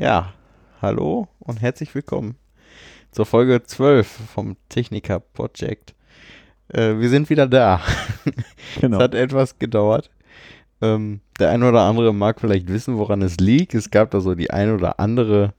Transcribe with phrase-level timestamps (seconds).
[0.00, 0.32] Ja,
[0.80, 2.36] hallo und herzlich willkommen
[3.10, 5.96] zur Folge 12 vom Techniker Project.
[6.68, 7.80] Äh, wir sind wieder da.
[8.80, 8.98] Genau.
[8.98, 10.08] Es hat etwas gedauert.
[10.80, 13.74] Ähm, der eine oder andere mag vielleicht wissen, woran es liegt.
[13.74, 15.52] Es gab da so die eine oder andere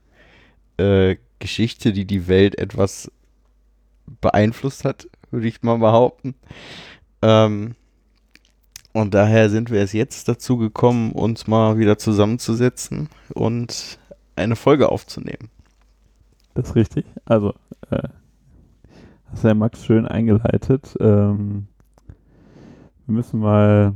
[0.78, 3.12] äh, Geschichte, die die Welt etwas
[4.22, 6.34] beeinflusst hat, würde ich mal behaupten.
[7.20, 7.74] Ähm,
[8.94, 13.99] und daher sind wir es jetzt dazu gekommen, uns mal wieder zusammenzusetzen und
[14.40, 15.50] eine Folge aufzunehmen.
[16.54, 17.06] Das ist richtig.
[17.24, 17.54] Also,
[17.90, 18.08] äh,
[19.30, 20.96] hast ja Max schön eingeleitet.
[21.00, 21.68] Ähm,
[23.06, 23.94] wir müssen mal,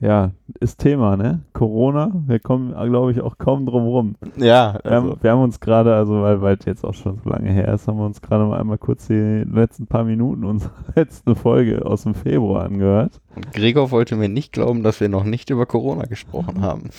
[0.00, 1.40] ja, ist Thema, ne?
[1.52, 2.10] Corona.
[2.26, 4.14] Wir kommen, glaube ich, auch kaum drum rum.
[4.36, 7.30] Ja, Wir, haben, wir haben uns gerade, also weil weil es jetzt auch schon so
[7.30, 10.72] lange her ist, haben wir uns gerade mal einmal kurz die letzten paar Minuten unserer
[10.94, 13.20] letzten Folge aus dem Februar angehört.
[13.34, 16.90] und Gregor wollte mir nicht glauben, dass wir noch nicht über Corona gesprochen haben.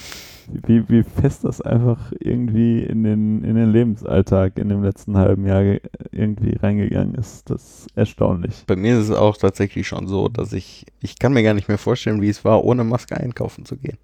[0.65, 5.45] Wie, wie fest das einfach irgendwie in den, in den Lebensalltag in dem letzten halben
[5.45, 7.49] Jahr ge- irgendwie reingegangen ist.
[7.49, 8.63] Das ist erstaunlich.
[8.65, 11.67] Bei mir ist es auch tatsächlich schon so, dass ich, ich kann mir gar nicht
[11.67, 13.97] mehr vorstellen, wie es war, ohne Maske einkaufen zu gehen.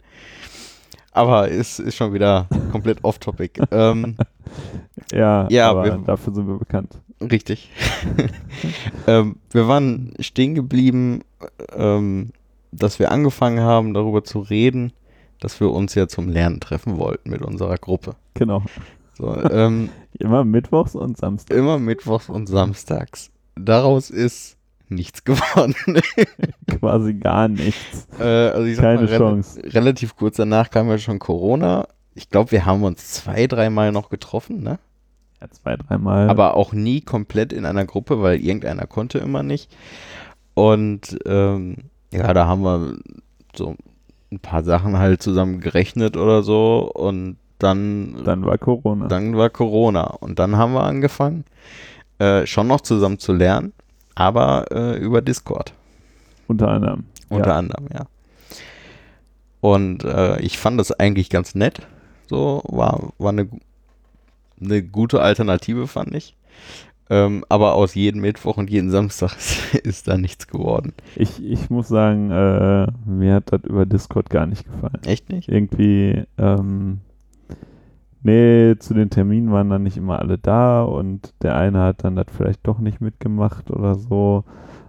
[1.12, 3.62] Aber es ist schon wieder komplett off-topic.
[3.72, 4.16] ähm,
[5.12, 7.00] Ja, Ja, aber wir- dafür sind wir bekannt.
[7.22, 7.70] Richtig.
[9.08, 11.22] ähm, wir waren stehen geblieben,
[11.76, 12.32] ähm,
[12.72, 14.92] dass wir angefangen haben, darüber zu reden,
[15.44, 18.16] dass wir uns ja zum Lernen treffen wollten mit unserer Gruppe.
[18.34, 18.64] Genau.
[19.18, 21.56] So, ähm, Immer mittwochs und Samstag.
[21.58, 23.32] immer mittwochs und samstags.
[23.56, 24.58] Daraus ist
[24.90, 25.76] nichts geworden.
[26.80, 28.08] Quasi gar nichts.
[28.20, 29.62] äh, also Keine mal, Chance.
[29.66, 31.88] relativ kurz danach kam ja schon Corona.
[32.16, 34.78] Ich glaube, wir haben uns zwei, dreimal noch getroffen, ne?
[35.42, 36.30] Ja, zwei, dreimal.
[36.30, 39.76] aber auch nie komplett in einer Gruppe, weil irgendeiner konnte immer nicht.
[40.54, 41.78] Und ähm,
[42.12, 42.98] ja, da haben wir
[43.56, 43.76] so
[44.34, 49.08] ein paar Sachen halt zusammen gerechnet oder so und dann, dann war Corona.
[49.08, 51.46] dann war Corona und dann haben wir angefangen,
[52.20, 53.74] äh, schon noch zusammen zu lernen,
[54.16, 55.74] aber äh, über Discord
[56.48, 57.06] unter anderem.
[57.30, 57.58] unter ja.
[57.58, 58.06] anderem, ja.
[59.62, 61.88] Und äh, ich fand das eigentlich ganz nett.
[62.28, 63.48] So war, war eine,
[64.60, 66.36] eine gute Alternative, fand ich.
[67.14, 69.36] Ähm, aber aus jedem Mittwoch und jeden Samstag
[69.84, 70.94] ist da nichts geworden.
[71.16, 75.00] Ich, ich muss sagen, äh, mir hat das über Discord gar nicht gefallen.
[75.06, 75.48] Echt nicht?
[75.48, 77.02] irgendwie, ähm,
[78.24, 82.16] nee, zu den Terminen waren dann nicht immer alle da und der eine hat dann
[82.16, 84.44] das vielleicht doch nicht mitgemacht oder so.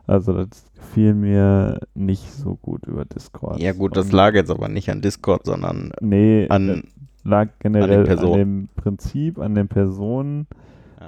[0.06, 3.60] Also das gefiel mir nicht so gut über Discord.
[3.60, 6.84] Ja gut, das lag jetzt aber nicht an Discord, sondern nee, an,
[7.22, 8.38] lag generell an, Personen.
[8.38, 10.46] dem Prinzip, an den Personen.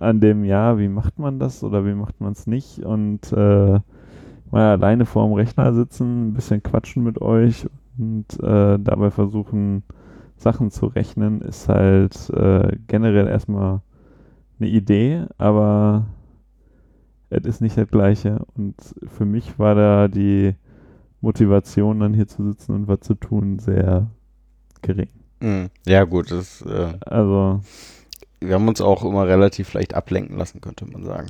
[0.00, 3.80] An dem, ja, wie macht man das oder wie macht man es nicht und äh,
[4.50, 7.66] mal alleine vorm Rechner sitzen, ein bisschen quatschen mit euch
[7.98, 9.82] und äh, dabei versuchen,
[10.36, 13.80] Sachen zu rechnen, ist halt äh, generell erstmal
[14.58, 16.06] eine Idee, aber
[17.30, 18.44] es ist nicht das Gleiche.
[18.54, 18.74] Und
[19.06, 20.54] für mich war da die
[21.20, 24.10] Motivation, dann hier zu sitzen und was zu tun, sehr
[24.82, 25.08] gering.
[25.40, 27.60] Mh, ja gut, das, äh, Also,
[28.40, 31.28] wir haben uns auch immer relativ leicht ablenken lassen, könnte man sagen.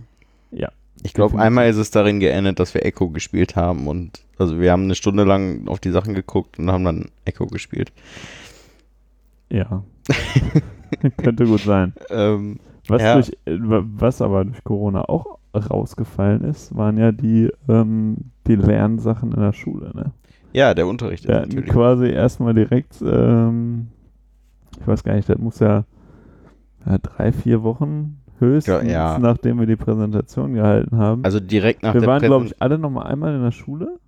[0.51, 0.69] Ja,
[1.03, 4.73] Ich glaube, einmal ist es darin geendet, dass wir Echo gespielt haben und also wir
[4.73, 7.93] haben eine Stunde lang auf die Sachen geguckt und haben dann Echo gespielt.
[9.51, 9.83] ja.
[11.17, 11.93] Könnte gut sein.
[12.11, 12.59] Ähm,
[12.89, 13.15] Was, Ja.
[13.15, 18.55] durch, äh, wa- was aber durch Corona auch rausgefallen ist, waren ja die, ähm, die
[18.55, 19.91] Lernsachen in der Schule.
[19.95, 20.13] Ne?
[20.53, 21.71] ja, der Unterricht Wir hatten natürlich.
[21.71, 23.89] quasi erstmal direkt, ähm,
[24.81, 25.85] ich weiß gar nicht, das muss ja,
[26.87, 31.25] ja drei, vier Wochen höchstens, Ja, nachdem wir die Präsentation gehalten haben.
[31.25, 33.99] Also direkt nach wir der waren, glaube ich, alle nochmal einmal in der Schule.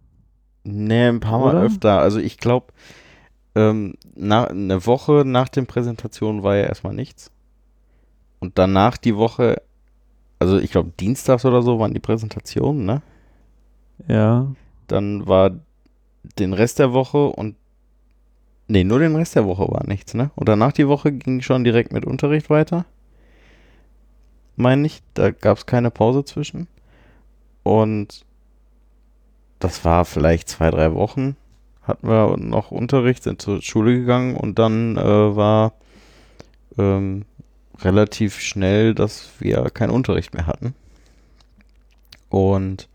[0.65, 1.65] Nee, ein paar Mal Oder?
[1.65, 1.99] öfter.
[2.01, 2.67] Also ich glaube,
[3.55, 7.31] ähm, eine Woche nach den Präsentationen war ja erstmal nichts.
[8.39, 9.63] Und danach die Woche,
[10.39, 13.03] also ich glaube dienstags oder so waren die Präsentationen, ne?
[14.07, 14.47] Ja,
[14.87, 15.51] Dann war
[16.39, 17.57] den Rest der Woche und
[18.69, 20.31] nee, nur den Rest der Woche war nichts, ne?
[20.37, 22.85] Und danach die Woche ging schon direkt mit Unterricht weiter.
[24.57, 26.69] Meine ich, da gab es keine Pause zwischen.
[27.63, 28.25] Und
[29.59, 31.37] das war vielleicht zwei, drei Wochen.
[31.83, 35.73] Hatten wir noch Unterricht, sind zur Schule gegangen und dann äh, war
[36.77, 37.25] ähm,
[37.81, 40.75] relativ schnell, dass wir keinen Unterricht mehr hatten.
[42.29, 42.89] Und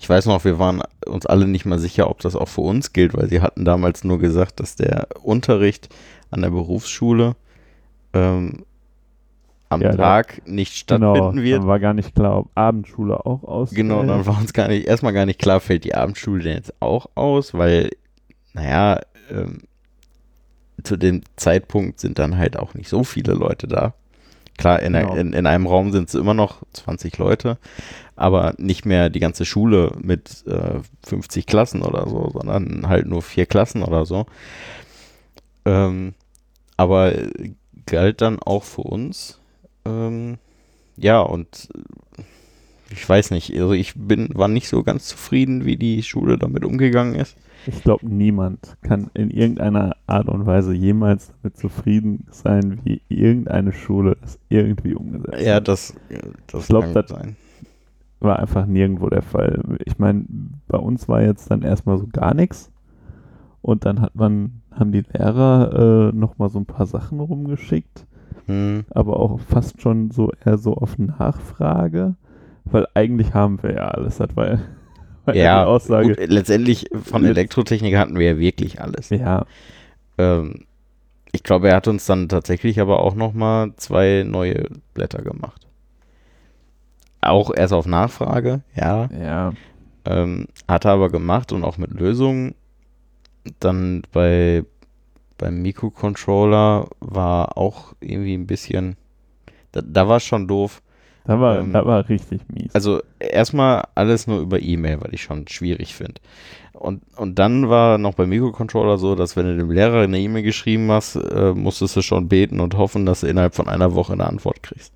[0.00, 2.92] ich weiß noch, wir waren uns alle nicht mal sicher, ob das auch für uns
[2.92, 5.88] gilt, weil sie hatten damals nur gesagt, dass der Unterricht
[6.30, 7.34] an der Berufsschule
[8.12, 8.64] ähm,
[9.70, 11.14] am Ja, da- Tag nicht genau.
[11.14, 11.60] stattfinden wird.
[11.62, 13.76] Dann war gar nicht klar, ob Abendschule auch ausfällt.
[13.76, 16.72] Genau, dann war uns gar nicht, erstmal gar nicht klar, fällt die Abendschule denn jetzt
[16.80, 17.90] auch aus, weil,
[18.54, 19.62] naja, ähm,
[20.84, 23.94] zu dem Zeitpunkt sind dann halt auch nicht so viele Leute da.
[24.58, 25.14] Klar, in, Genau.
[25.14, 27.56] in, in einem Raum sind es immer noch 20 Leute,
[28.16, 33.22] aber nicht mehr die ganze Schule mit äh, 50 Klassen oder so, sondern halt nur
[33.22, 34.26] vier Klassen oder so.
[35.64, 36.14] Ähm,
[36.76, 37.12] aber
[37.86, 39.38] galt dann auch für uns.
[39.86, 40.38] Ähm,
[40.96, 41.68] ja, und
[42.90, 46.64] ich weiß nicht, also ich bin, war nicht so ganz zufrieden, wie die Schule damit
[46.64, 47.36] umgegangen ist.
[47.66, 53.72] Ich glaube, niemand kann in irgendeiner Art und Weise jemals damit zufrieden sein, wie irgendeine
[53.72, 55.68] Schule das irgendwie umgesetzt Ja, hat.
[55.68, 55.94] das,
[56.46, 57.36] das Ich glaub, das- sein.
[58.20, 59.62] War einfach nirgendwo der Fall.
[59.84, 60.24] Ich meine,
[60.66, 62.72] bei uns war jetzt dann erstmal so gar nichts.
[63.62, 68.06] Und dann hat man, haben die Lehrer äh, nochmal so ein paar Sachen rumgeschickt,
[68.46, 68.84] Hm.
[68.90, 72.14] aber auch fast schon so eher so auf Nachfrage,
[72.72, 74.20] weil eigentlich haben wir ja alles.
[74.20, 74.58] War
[75.32, 76.16] ja, war Ja, Aussage.
[76.16, 79.10] gut, letztendlich von Elektrotechnik hatten wir ja wirklich alles.
[79.10, 79.46] Ja,
[80.18, 80.66] Ähm,
[81.32, 85.66] ich glaube, er hat uns dann tatsächlich aber auch nochmal zwei neue Blätter gemacht.
[87.20, 89.08] Auch erst auf Nachfrage, ja.
[89.10, 89.52] ja.
[90.04, 92.54] Ähm, hat er aber gemacht und auch mit Lösungen.
[93.60, 94.64] Dann bei
[95.38, 98.96] beim Mikrocontroller war auch irgendwie ein bisschen.
[99.72, 100.82] Da, da war es schon doof.
[101.28, 102.74] Da war, Ähm, da war richtig mies.
[102.74, 106.20] Also erstmal alles nur über E-Mail, weil ich schon schwierig finde.
[106.72, 110.42] Und, und dann war noch beim Mikrocontroller so, dass wenn du dem Lehrer eine E-Mail
[110.42, 114.14] geschrieben hast, äh, musstest du schon beten und hoffen, dass du innerhalb von einer Woche
[114.14, 114.92] eine Antwort kriegst.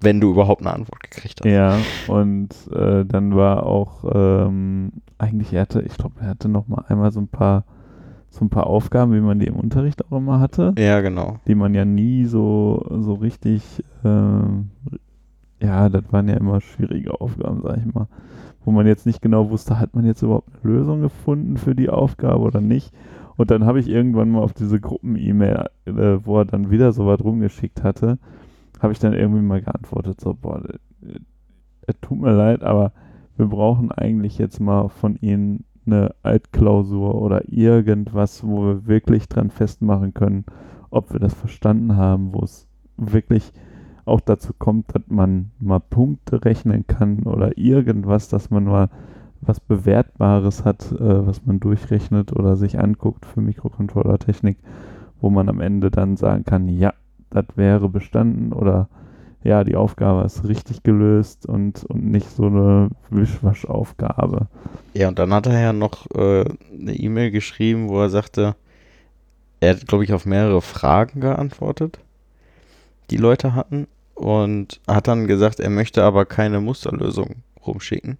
[0.00, 1.50] Wenn du überhaupt eine Antwort gekriegt hast.
[1.50, 6.68] Ja, und äh, dann war auch ähm, eigentlich er hatte, ich glaube, er hatte noch
[6.68, 7.64] mal einmal so ein paar
[8.28, 11.38] so ein paar Aufgaben, wie man die im Unterricht auch immer hatte, Ja, genau.
[11.46, 13.62] die man ja nie so so richtig
[14.06, 14.70] ähm,
[15.60, 18.08] ja, das waren ja immer schwierige Aufgaben, sag ich mal,
[18.64, 21.88] wo man jetzt nicht genau wusste, hat man jetzt überhaupt eine Lösung gefunden für die
[21.88, 22.92] Aufgabe oder nicht.
[23.36, 27.06] Und dann habe ich irgendwann mal auf diese Gruppen-E-Mail, äh, wo er dann wieder so
[27.06, 28.18] was rumgeschickt hatte,
[28.80, 31.18] habe ich dann irgendwie mal geantwortet, so, boah, äh,
[31.86, 32.92] es tut mir leid, aber
[33.36, 39.50] wir brauchen eigentlich jetzt mal von Ihnen eine Altklausur oder irgendwas, wo wir wirklich dran
[39.50, 40.44] festmachen können,
[40.90, 42.66] ob wir das verstanden haben, wo es
[42.96, 43.52] wirklich
[44.06, 48.88] auch dazu kommt, dass man mal Punkte rechnen kann oder irgendwas, dass man mal
[49.40, 54.58] was Bewertbares hat, äh, was man durchrechnet oder sich anguckt für Mikrocontroller-Technik,
[55.20, 56.94] wo man am Ende dann sagen kann, ja,
[57.30, 58.88] das wäre bestanden oder
[59.44, 64.48] ja, die Aufgabe ist richtig gelöst und, und nicht so eine Wischwaschaufgabe.
[64.94, 68.56] Ja, und dann hat er ja noch äh, eine E-Mail geschrieben, wo er sagte,
[69.60, 72.00] er hat, glaube ich, auf mehrere Fragen geantwortet,
[73.10, 73.86] die Leute hatten.
[74.16, 78.18] Und hat dann gesagt, er möchte aber keine Musterlösung rumschicken.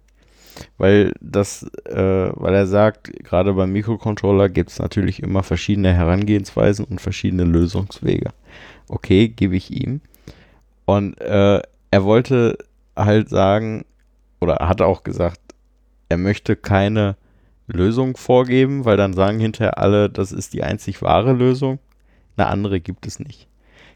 [0.77, 6.85] Weil das, äh, weil er sagt, gerade beim Mikrocontroller gibt es natürlich immer verschiedene Herangehensweisen
[6.85, 8.29] und verschiedene Lösungswege.
[8.87, 10.01] Okay, gebe ich ihm.
[10.85, 11.61] Und äh,
[11.91, 12.57] er wollte
[12.95, 13.85] halt sagen,
[14.39, 15.39] oder hat auch gesagt,
[16.09, 17.17] er möchte keine
[17.67, 21.79] Lösung vorgeben, weil dann sagen hinterher alle, das ist die einzig wahre Lösung.
[22.37, 23.47] Eine andere gibt es nicht.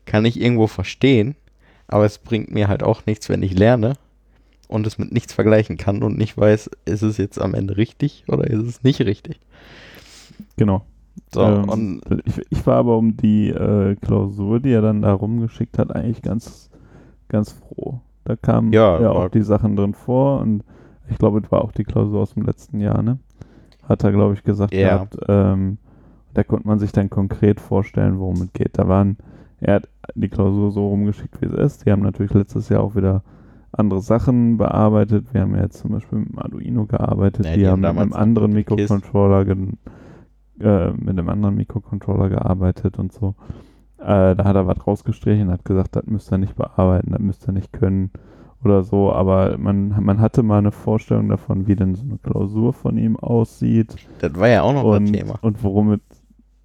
[0.06, 1.36] Kann ich irgendwo verstehen,
[1.92, 3.94] aber es bringt mir halt auch nichts, wenn ich lerne
[4.68, 8.26] und es mit nichts vergleichen kann und nicht weiß, ist es jetzt am Ende richtig
[8.28, 9.40] oder ist es nicht richtig.
[10.58, 10.86] Genau.
[11.34, 15.78] So, Ähm, ich, ich war aber um die äh, Klausur, die er dann da rumgeschickt
[15.78, 16.70] hat, eigentlich ganz,
[17.30, 18.00] ganz froh.
[18.24, 20.64] Da kamen Ja, ja, auch die Sachen drin vor und
[21.10, 23.20] ich glaube, es war auch die Klausur aus dem letzten Jahr, ne?
[23.88, 24.96] Hat er, glaube ich, gesagt Ja.
[24.96, 25.18] gehabt.
[25.28, 25.78] Ähm,
[26.34, 28.78] da konnte man sich dann konkret vorstellen, worum es geht.
[28.78, 29.18] Da waren,
[29.62, 31.86] er hat die Klausur so rumgeschickt, wie es ist.
[31.86, 33.24] Die haben natürlich letztes Jahr auch wieder
[33.72, 35.34] andere Sachen bearbeitet.
[35.34, 37.46] Wir haben ja jetzt zum Beispiel mit dem Arduino gearbeitet.
[37.46, 38.54] Ja, die, die haben haben mit einem anderen.
[38.54, 39.46] Mikrocontroller
[40.60, 43.36] äh, mit einem anderen Mikrocontroller gearbeitet und so.
[44.00, 47.48] Äh, da hat er was rausgestrichen, hat gesagt, das müsst ihr nicht bearbeiten, das müsst
[47.48, 48.10] ihr nicht können
[48.64, 52.74] oder so, aber man, man hatte mal eine Vorstellung davon, wie denn so eine Klausur
[52.74, 55.40] von ihm aussieht das war ja auch noch ein und, Thema.
[55.42, 56.00] und worum es,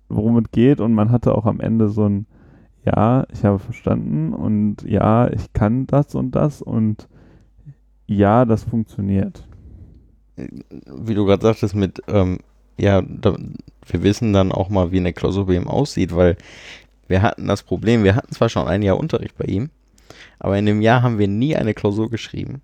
[0.08, 2.26] worum es geht und man hatte auch am Ende so ein
[2.86, 7.08] ja, ich habe verstanden und ja, ich kann das und das und
[8.06, 9.46] ja, das funktioniert.
[10.36, 12.38] Wie du gerade sagtest, mit, ähm,
[12.78, 13.36] ja, da,
[13.86, 16.36] wir wissen dann auch mal, wie eine Klausur bei ihm aussieht, weil
[17.08, 19.70] wir hatten das Problem, wir hatten zwar schon ein Jahr Unterricht bei ihm,
[20.38, 22.62] aber in dem Jahr haben wir nie eine Klausur geschrieben.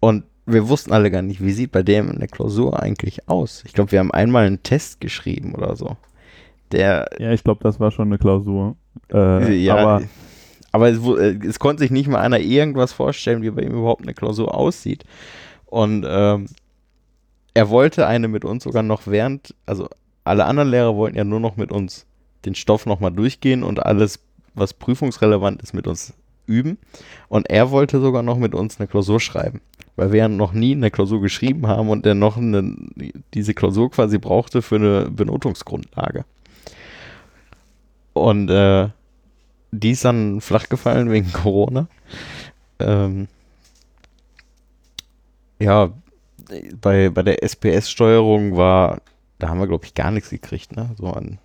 [0.00, 3.62] Und wir wussten alle gar nicht, wie sieht bei dem eine Klausur eigentlich aus.
[3.64, 5.96] Ich glaube, wir haben einmal einen Test geschrieben oder so.
[6.72, 8.76] Der, Ja, ich glaube, das war schon eine Klausur.
[9.12, 10.02] Äh, ja, aber
[10.72, 14.02] aber es, äh, es konnte sich nicht mal einer irgendwas vorstellen, wie bei ihm überhaupt
[14.02, 15.04] eine Klausur aussieht.
[15.66, 16.46] Und ähm,
[17.54, 19.88] er wollte eine mit uns sogar noch während, also
[20.24, 22.06] alle anderen Lehrer wollten ja nur noch mit uns
[22.44, 24.18] den Stoff nochmal durchgehen und alles,
[24.54, 26.14] was prüfungsrelevant ist, mit uns
[26.46, 26.78] üben.
[27.28, 29.60] Und er wollte sogar noch mit uns eine Klausur schreiben,
[29.96, 32.74] weil wir ja noch nie eine Klausur geschrieben haben und er noch eine,
[33.34, 36.24] diese Klausur quasi brauchte für eine Benotungsgrundlage.
[38.14, 38.88] Und äh,
[39.72, 41.88] die ist dann flach gefallen wegen Corona.
[42.78, 43.28] Ähm,
[45.58, 45.92] ja,
[46.80, 49.00] bei, bei der SPS-Steuerung war,
[49.38, 50.90] da haben wir, glaube ich, gar nichts gekriegt, ne?
[50.98, 51.38] So an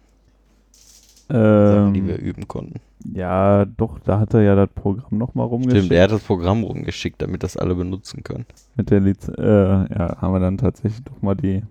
[1.62, 2.80] Sachen, die wir Ähm, üben konnten.
[3.04, 5.86] ja, doch, da hat er ja das Programm nochmal rumgeschickt.
[5.86, 8.46] Stimmt, er hat das Programm rumgeschickt, damit das alle benutzen können.
[8.76, 11.64] Mit der Liz äh, ja, haben wir dann tatsächlich doch mal die.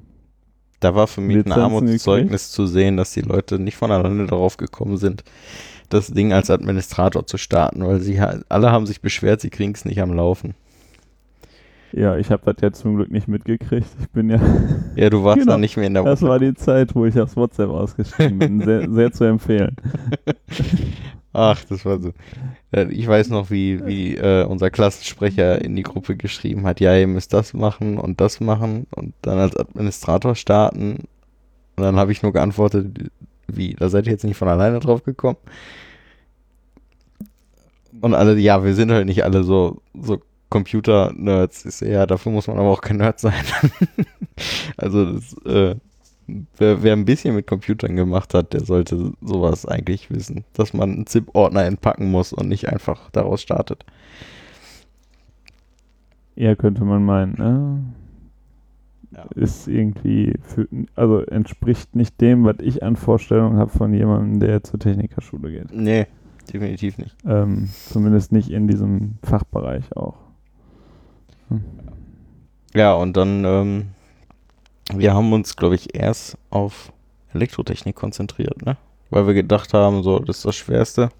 [0.87, 4.26] Da war für mich ein Lizenzen Armutszeugnis zu sehen, dass die Leute nicht von alleine
[4.26, 5.25] darauf gekommen sind,
[5.88, 9.85] das Ding als Administrator zu starten, weil sie alle haben sich beschwert, sie kriegen es
[9.85, 10.55] nicht am Laufen.
[11.93, 13.88] Ja, ich habe das ja zum Glück nicht mitgekriegt.
[14.00, 14.38] Ich bin ja.
[14.95, 15.52] Ja, du warst Genau.
[15.52, 18.61] dann nicht mehr in der Das war die Zeit, wo ich aufs WhatsApp ausgeschrieben bin.
[18.61, 19.75] Sehr, sehr zu empfehlen.
[21.38, 22.12] Ach, das war so.
[22.73, 26.97] Äh, Ich weiß noch, wie, wie äh, unser Klassensprecher in die Gruppe geschrieben hat, ja,
[26.97, 31.09] ihr müsst das machen und das machen und dann als Administrator starten.
[31.76, 33.11] Und dann habe ich nur geantwortet,
[33.49, 35.37] wie, da seid ihr jetzt nicht von alleine drauf gekommen?
[38.00, 41.81] Und alle, ja, wir sind halt nicht alle so, so Computer-Nerds.
[41.81, 43.35] Ja, dafür muss man aber auch kein Nerd sein.
[44.76, 45.76] also, das, äh,
[46.26, 50.45] wer, wer ein bisschen mit Computern gemacht hat, der sollte sowas eigentlich wissen.
[50.52, 53.85] Dass man einen ZIP-Ordner entpacken muss und nicht einfach daraus startet.
[56.35, 57.83] Ja, könnte man meinen, ne?
[59.12, 59.25] Ja.
[59.35, 64.62] Ist irgendwie, für, also entspricht nicht dem, was ich an Vorstellungen habe von jemandem, der
[64.62, 65.73] zur Technikerschule geht.
[65.73, 66.06] Nee,
[66.52, 67.16] definitiv nicht.
[67.25, 70.16] Ähm, zumindest nicht in diesem Fachbereich auch.
[72.75, 73.85] Ja, und dann, ähm,
[74.95, 76.93] wir haben uns, glaube ich, erst auf
[77.33, 78.76] Elektrotechnik konzentriert, ne?
[79.11, 81.11] Weil wir gedacht haben, so, das ist das Schwerste.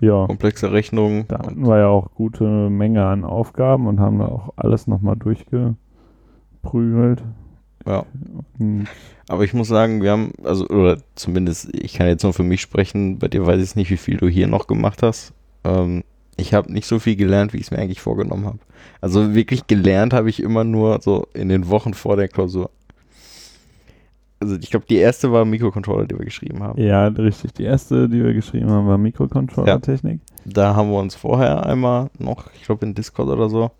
[0.00, 1.26] Ja, Komplexe Rechnungen.
[1.26, 5.16] da hatten wir ja auch gute Menge an Aufgaben und haben da auch alles nochmal
[5.16, 7.22] durchgeprügelt.
[7.84, 8.04] Ja.
[8.58, 8.86] Und
[9.28, 12.60] Aber ich muss sagen, wir haben, also, oder zumindest, ich kann jetzt nur für mich
[12.60, 15.32] sprechen, bei dir weiß ich nicht, wie viel du hier noch gemacht hast.
[15.64, 16.04] Ähm,
[16.36, 18.58] ich habe nicht so viel gelernt, wie ich es mir eigentlich vorgenommen habe.
[19.00, 22.70] Also wirklich gelernt habe ich immer nur so in den Wochen vor der Klausur.
[24.40, 26.80] Also ich glaube, die erste war Mikrocontroller, die wir geschrieben haben.
[26.80, 27.54] ja, richtig.
[27.54, 30.20] Die erste, die wir geschrieben haben, war Mikrocontroller-Technik.
[30.44, 33.70] Da haben wir uns vorher einmal noch, ich glaube in Discord oder so.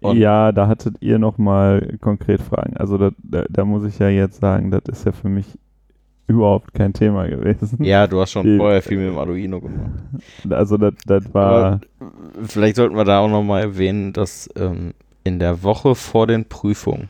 [0.00, 2.76] Und- Ja, da hattet ihr nochmal konkret Fragen.
[2.76, 5.46] Also da, da, da muss ich ja jetzt sagen, das ist ja für mich
[6.26, 7.82] überhaupt kein Thema gewesen.
[7.84, 9.90] Ja, du hast schon Die- vorher viel mit dem Arduino gemacht.
[10.48, 11.80] Also das, das war,
[12.44, 17.08] Vielleicht sollten wir da auch nochmal erwähnen, dass ähm, in der Woche vor den Prüfungen,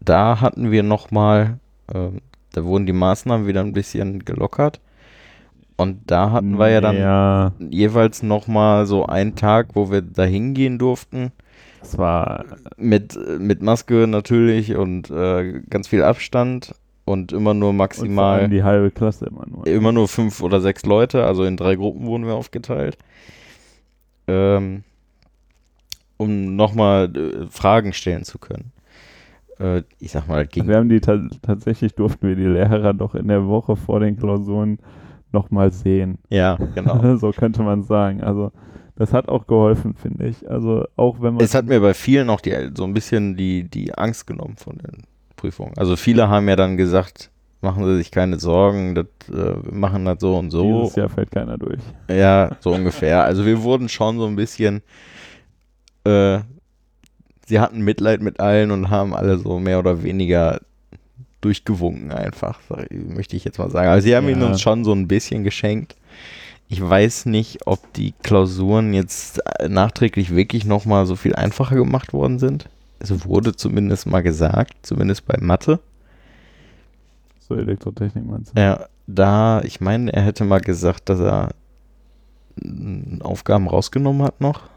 [0.00, 1.58] da hatten wir nochmal,
[1.92, 2.20] ähm,
[2.52, 4.80] da wurden die Maßnahmen wieder ein bisschen gelockert.
[5.76, 10.24] Und da hatten wir ja dann Ja, jeweils nochmal so einen Tag, wo wir da
[10.24, 11.32] hingehen durften.
[11.80, 12.44] das war,
[12.76, 18.50] Mit, mit Maske natürlich und äh, ganz viel Abstand und immer nur und maximal allem
[18.50, 19.66] die halbe Klasse immer nur.
[19.66, 22.98] immer nur fünf oder sechs Leute, also in drei Gruppen wurden wir aufgeteilt.
[24.26, 24.84] Ähm,
[26.16, 28.72] um nochmal äh, Fragen stellen zu können.
[29.60, 30.66] Äh, ich sag mal, ging.
[30.66, 34.16] Wir haben die ta tatsächlich durften wir die Lehrer doch in der Woche vor den
[34.16, 34.78] Klausuren
[35.32, 36.18] nochmal sehen.
[36.30, 37.16] Ja, genau.
[37.18, 38.22] so könnte man sagen.
[38.22, 38.52] Also
[38.96, 40.50] das hat auch geholfen, finde ich.
[40.50, 43.68] Also auch wenn man es hat mir bei vielen auch die, so ein bisschen die,
[43.68, 45.04] die Angst genommen von den
[45.36, 45.72] Prüfungen.
[45.76, 50.04] Also viele haben ja dann gesagt, machen Sie sich keine Sorgen, das, äh, wir machen
[50.04, 50.82] das so und so.
[50.82, 51.80] dieses Jahr fällt keiner durch.
[52.08, 53.24] Ja, so ungefähr.
[53.24, 54.82] Also wir wurden schon so ein bisschen,
[56.04, 56.40] äh,
[57.50, 60.60] sie hatten Mitleid mit allen und haben alle so mehr oder weniger
[61.42, 63.88] durchgewunken einfach, möchte ich jetzt mal sagen.
[63.88, 64.46] Also sie haben ihn Ja.
[64.46, 65.96] uns schon so ein bisschen geschenkt.
[66.68, 72.12] Ich weiß nicht, ob die Klausuren jetzt äh, nachträglich wirklich nochmal so viel einfacher gemacht
[72.12, 72.68] worden sind.
[73.00, 75.80] Es wurde zumindest mal gesagt, zumindest bei Mathe.
[77.40, 78.60] So Elektrotechnik meinst du?
[78.60, 81.48] Ja, da, ich meine, er hätte mal gesagt, dass er
[82.62, 84.68] mm, Aufgaben rausgenommen hat noch.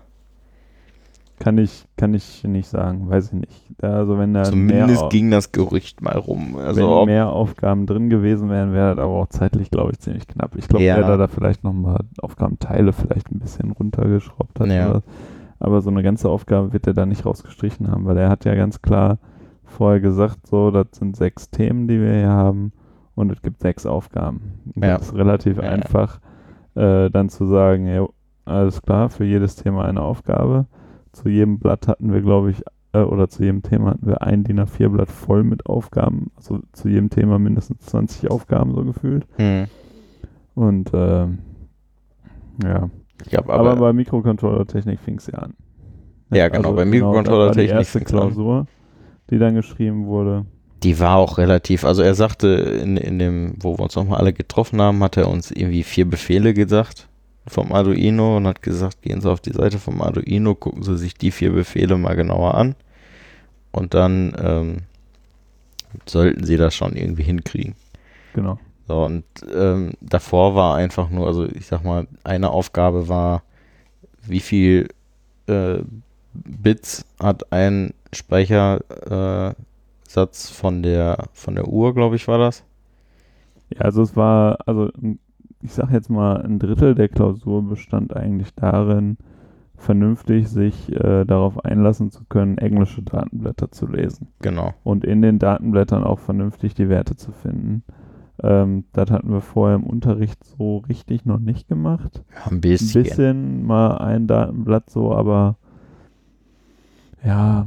[1.40, 3.84] Kann ich, kann ich nicht sagen, weiß ich nicht.
[3.84, 6.56] Also wenn da mehr, Zumindest Au- ging das Gerücht mal rum.
[6.58, 10.28] Also wenn mehr Aufgaben drin gewesen wären, wäre das aber auch zeitlich, glaube ich, ziemlich
[10.28, 10.56] knapp.
[10.56, 10.96] Ich glaube, Ja.
[10.98, 14.68] wer da, da vielleicht nochmal Aufgabenteile vielleicht ein bisschen runtergeschraubt hat.
[14.68, 15.02] Ja.
[15.60, 18.54] Aber so eine ganze Aufgabe wird er da nicht rausgestrichen haben, weil er hat ja
[18.56, 19.18] ganz klar
[19.66, 22.74] vorher gesagt, so, das sind sechs Themen, die wir hier haben
[23.16, 24.60] und es gibt sechs Aufgaben.
[24.76, 24.98] Ja.
[24.98, 26.20] Das ist relativ einfach,
[26.76, 28.06] äh, dann zu sagen, ja,
[28.46, 30.66] alles klar, für jedes Thema eine Aufgabe.
[31.14, 34.44] Zu jedem Blatt hatten wir, glaube ich, äh, oder zu jedem Thema hatten wir ein
[34.44, 39.26] DIN A4-Blatt voll mit Aufgaben, also zu jedem Thema mindestens 20 Aufgaben so gefühlt.
[39.38, 39.66] Hm.
[40.56, 41.40] Und ähm,
[42.64, 42.90] ja,
[43.36, 45.54] hab aber, aber, bei Mikrocontroller-Technik fing es ja an.
[46.32, 48.06] Ja, genau, bei das war Mikrocontroller-Technik Die erste an.
[48.06, 48.68] Klausur,
[49.30, 50.46] die dann geschrieben wurde.
[50.82, 54.34] die war auch relativ, also er sagte in, in dem, wo wir uns nochmal alle
[54.34, 57.08] getroffen haben, hat er uns irgendwie vier Befehle gesagt
[57.48, 61.16] vom Arduino und hat gesagt, gehen Sie auf die Seite vom Arduino, gucken Sie sich
[61.16, 62.76] die vier Befehle mal genauer an
[63.72, 64.78] und dann ähm,
[66.06, 67.76] sollten Sie das schon irgendwie hinkriegen.
[68.34, 68.60] Genau.
[68.88, 69.24] So, und
[69.54, 73.44] ähm, davor war einfach nur, also ich sag mal, eine Aufgabe war,
[74.22, 74.90] wie viel
[75.48, 75.80] äh,
[76.34, 79.56] Bits hat ein Speichersatz
[80.16, 82.64] äh, von der von der Uhr, glaube ich, war das.
[83.70, 85.20] Ja, also es war, also ein-
[85.64, 89.18] ich sag jetzt mal, ein Drittel der Klausur bestand eigentlich darin,
[89.76, 94.74] vernünftig sich äh, darauf einlassen zu können, englische Datenblätter zu lesen Genau.
[94.84, 97.84] und in den Datenblättern auch vernünftig die Werte zu finden.
[98.42, 102.24] Ähm, das hatten wir vorher im Unterricht so richtig noch nicht gemacht.
[102.34, 103.04] Ja, ein Ein bisschen.
[103.04, 105.56] bisschen mal ein Datenblatt so, aber
[107.26, 107.66] ja,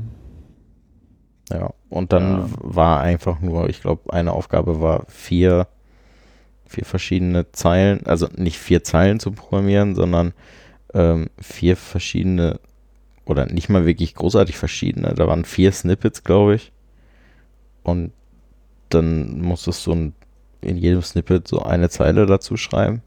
[1.51, 1.71] Ja.
[1.89, 2.47] Und dann Ja.
[2.61, 5.69] war einfach nur, ich glaube, eine Aufgabe war vier,
[6.67, 10.33] vier verschiedene Zeilen, also nicht vier Zeilen zu programmieren, sondern
[10.95, 12.61] ähm, vier verschiedene
[13.25, 15.15] oder nicht mal wirklich großartig verschiedene.
[15.15, 16.73] Da waren vier Snippets, glaube ich.
[17.83, 18.13] Und
[18.89, 20.15] dann musstest du ein,
[20.61, 23.03] in jedem Snippet so eine Zeile dazu schreiben.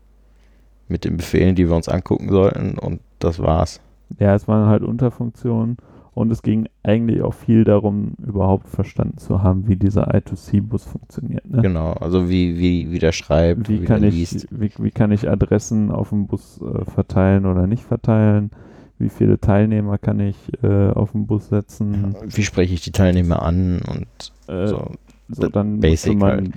[0.88, 2.78] Mit den Befehlen, die wir uns angucken sollten.
[2.78, 3.80] Und das war's.
[4.20, 5.78] ja, es waren halt Unterfunktionen
[6.20, 11.50] und es ging eigentlich auch viel darum, überhaupt verstanden zu haben, wie dieser I2C-Bus funktioniert.
[11.50, 11.62] Ne?
[11.62, 11.94] Genau.
[11.94, 14.48] Also wie, wie, wie der schreibt, Wie wie, kann, der ich, liest.
[14.52, 18.52] wie, wie kann ich Adressen auf dem Bus äh, verteilen oder nicht verteilen?
[18.98, 22.16] Wie viele Teilnehmer kann ich äh, auf den Bus setzen?
[22.26, 24.92] Wie spreche ich die Teilnehmer an und Äh, so.
[25.30, 26.56] so, dann Basic musste man halt.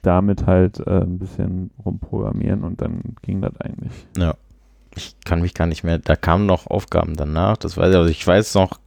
[0.00, 4.06] damit halt äh, ein bisschen rumprogrammieren und dann ging das eigentlich.
[4.94, 5.98] Ich kann mich gar nicht mehr.
[5.98, 7.56] Da kamen noch Aufgaben danach.
[7.56, 7.96] Das weiß ich.
[7.96, 8.78] Also ich weiß noch,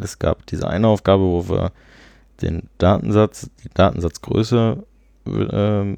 [0.00, 1.72] es gab diese eine Aufgabe, wo wir
[2.40, 4.82] den Datensatz, die Datensatzgröße
[5.26, 5.96] ähm,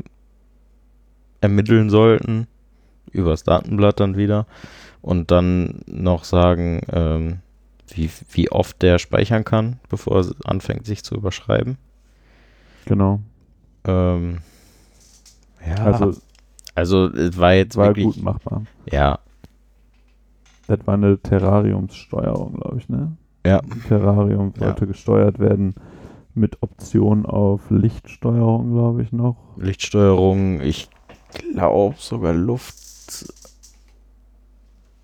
[1.41, 2.49] ermitteln sollten.
[3.13, 4.47] Übers Datenblatt dann wieder.
[5.01, 7.41] Und dann noch sagen, ähm,
[7.95, 11.77] wie, wie oft der speichern kann, bevor er anfängt, sich zu überschreiben.
[12.87, 13.21] Genau.
[13.85, 14.39] Ähm,
[15.67, 16.15] ja, Also
[16.75, 18.63] also es war jetzt war wirklich, gut machbar.
[18.91, 19.19] ja,
[20.69, 23.17] Das war eine Terrariumssteuerung, glaube ich, ne?
[23.45, 23.61] Ja.
[23.89, 24.67] Terrarium Ja.
[24.67, 25.75] sollte gesteuert werden
[26.35, 29.37] mit Option auf Lichtsteuerung, glaube ich, noch.
[29.57, 30.89] Lichtsteuerung, ich
[31.33, 33.33] glaube sogar Luft.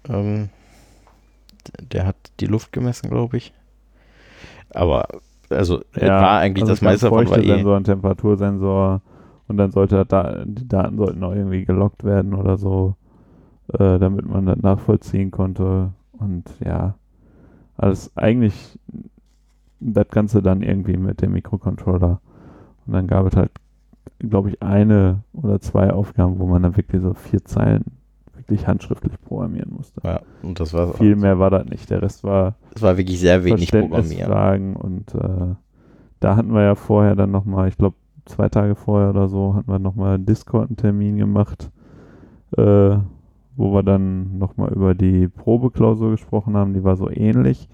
[0.09, 0.49] Ähm,
[1.93, 3.53] der hat die Luft gemessen, glaube ich.
[4.71, 5.07] Aber,
[5.51, 7.41] also, es war eigentlich also das meiste davon war eh.
[7.41, 9.03] Feuchtesensor, ein Temperatursensor
[9.49, 12.95] und dann sollte da, die Daten sollten auch irgendwie gelockt werden oder so,
[13.73, 15.93] äh, damit man das nachvollziehen konnte.
[16.13, 16.95] Und ja,
[17.77, 18.79] alles eigentlich
[19.81, 22.21] das Ganze dann irgendwie mit dem Mikrocontroller.
[22.87, 23.53] Und dann gab es halt,
[24.19, 27.85] glaube ich, eine oder zwei Aufgaben, wo man dann wirklich so vier Zeilen
[28.35, 30.01] wirklich handschriftlich programmieren musste.
[30.03, 31.91] Ja, und das war, Viel mehr war das nicht.
[31.91, 34.75] Der Rest war das war wirklich sehr wenig Programmieren.
[34.75, 35.55] Und äh,
[36.21, 39.71] da hatten wir ja vorher dann nochmal, ich glaube zwei Tage vorher oder so, hatten
[39.71, 41.71] wir nochmal Discord einen Termin gemacht,
[42.57, 42.97] äh,
[43.59, 47.69] wo wir dann nochmal über die Probeklausur gesprochen haben, die war so ähnlich.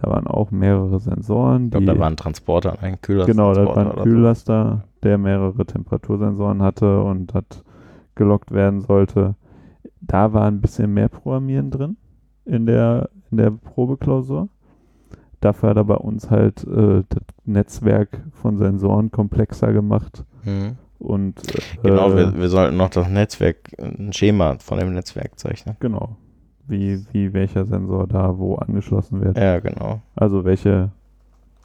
[0.00, 1.64] Da waren auch mehrere Sensoren.
[1.64, 3.26] Ich glaube, da war ein Transporter, ein Kühler.
[3.26, 7.64] Genau, da war ein Kühllaster, der mehrere Temperatursensoren hatte und hat
[8.14, 9.34] gelockt werden sollte.
[10.00, 11.96] Da war ein bisschen mehr Programmieren drin
[12.44, 14.48] in der, in der Probeklausur.
[15.40, 20.76] Dafür hat er bei uns halt äh, das Netzwerk von Sensoren komplexer gemacht Mhm.
[21.00, 25.76] Und äh, Genau, wir, wir sollten noch das Netzwerk, ein Schema von dem Netzwerk zeichnen.
[25.80, 26.16] genau
[26.70, 29.36] wie, wie welcher Sensor da wo angeschlossen wird.
[29.36, 30.02] Ja, genau.
[30.14, 30.92] Also welche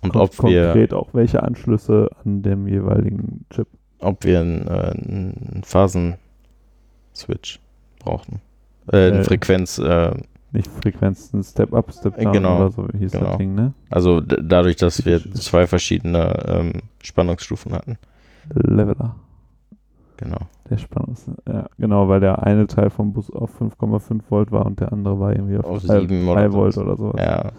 [0.01, 3.67] Und ob wir, konkret auch welche Anschlüsse an dem jeweiligen Chip.
[3.99, 7.59] ob wir einen, äh, einen Phasen-Switch
[7.99, 8.41] brauchten.
[8.91, 10.11] Äh, eine Äh, Frequenz, äh,
[10.51, 13.25] Nicht Frequenzen, Step Up, Step Äh, Down genau, oder so hieß genau.
[13.27, 13.73] das Ding, ne?
[13.89, 17.97] also dadurch, dass wir zwei verschiedene ähm, Spannungsstufen hatten.
[18.53, 19.15] Leveler.
[20.17, 20.37] Genau.
[20.69, 21.29] Der Spannungs...
[21.47, 25.19] Ja, genau, weil der eine Teil vom Bus auf 5,5 Volt war und der andere
[25.19, 26.81] war irgendwie auf, Auf 3 sieben oder Volt so.
[26.81, 27.21] oder sowas.
[27.23, 27.51] Ja,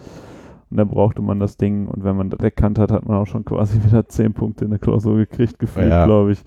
[0.70, 3.26] Und dann brauchte man das Ding und wenn man das erkannt hat, hat man auch
[3.26, 6.04] schon quasi wieder 10 Punkte in der Klausur gekriegt, gefühlt, Ja.
[6.06, 6.42] glaube ich.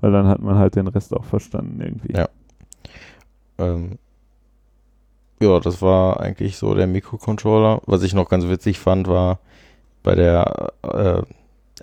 [0.00, 2.14] Weil dann hat man halt den Rest auch verstanden irgendwie.
[2.16, 2.28] Ja.
[3.58, 3.98] ähm,
[5.42, 7.80] ja, das war eigentlich so der Mikrocontroller.
[7.86, 9.38] Was ich noch ganz witzig fand, war,
[10.02, 11.22] bei der äh,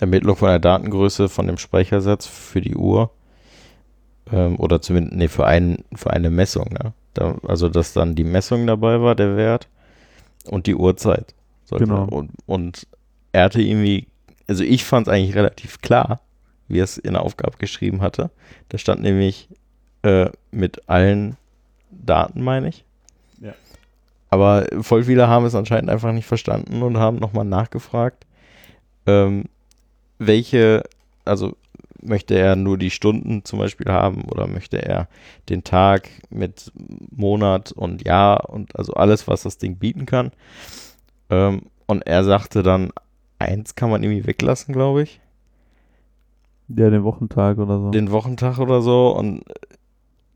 [0.00, 3.10] Ermittlung von der Datengröße von dem Speichersatz für die Uhr
[4.32, 6.92] ähm, oder zumindest, nee, für, ein, für eine Messung, ne?
[7.14, 9.68] Da, also, dass dann die Messung dabei war, der Wert
[10.46, 11.34] und die Uhrzeit.
[11.64, 11.86] Sollte.
[11.86, 12.04] Genau.
[12.04, 12.86] Und, und
[13.32, 14.06] er hatte irgendwie,
[14.46, 16.20] also ich fand es eigentlich relativ klar,
[16.68, 18.30] wie er es in der Aufgabe geschrieben hatte.
[18.68, 19.48] Da stand nämlich
[20.02, 21.36] äh, mit allen
[21.90, 22.84] Daten, meine ich.
[23.40, 23.52] Ja.
[24.30, 28.26] Aber voll viele haben es anscheinend einfach nicht verstanden und haben nochmal nachgefragt,
[29.06, 29.44] ähm,
[30.18, 30.84] welche,
[31.24, 31.56] also
[32.02, 35.08] möchte er nur die Stunden zum Beispiel haben oder möchte er
[35.48, 36.72] den Tag mit
[37.10, 40.32] Monat und Jahr und also alles, was das Ding bieten kann.
[41.30, 42.90] Ähm, und er sagte dann,
[43.38, 45.20] eins kann man irgendwie weglassen, glaube ich.
[46.68, 47.90] Ja, den Wochentag oder so.
[47.90, 49.08] Den Wochentag oder so.
[49.16, 49.42] Und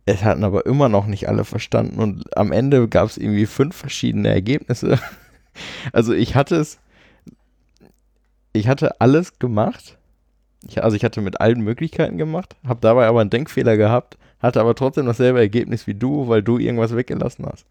[0.06, 2.00] es hatten aber immer noch nicht alle verstanden.
[2.00, 4.98] Und am Ende gab es irgendwie fünf verschiedene Ergebnisse.
[5.92, 6.78] Also ich hatte es,
[8.54, 9.98] ich hatte alles gemacht.
[10.68, 14.60] Ich, also ich hatte mit allen Möglichkeiten gemacht, habe dabei aber einen Denkfehler gehabt, hatte
[14.60, 17.66] aber trotzdem dasselbe Ergebnis wie du, weil du irgendwas weggelassen hast.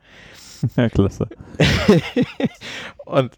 [0.77, 1.27] ja, klasse.
[3.05, 3.37] und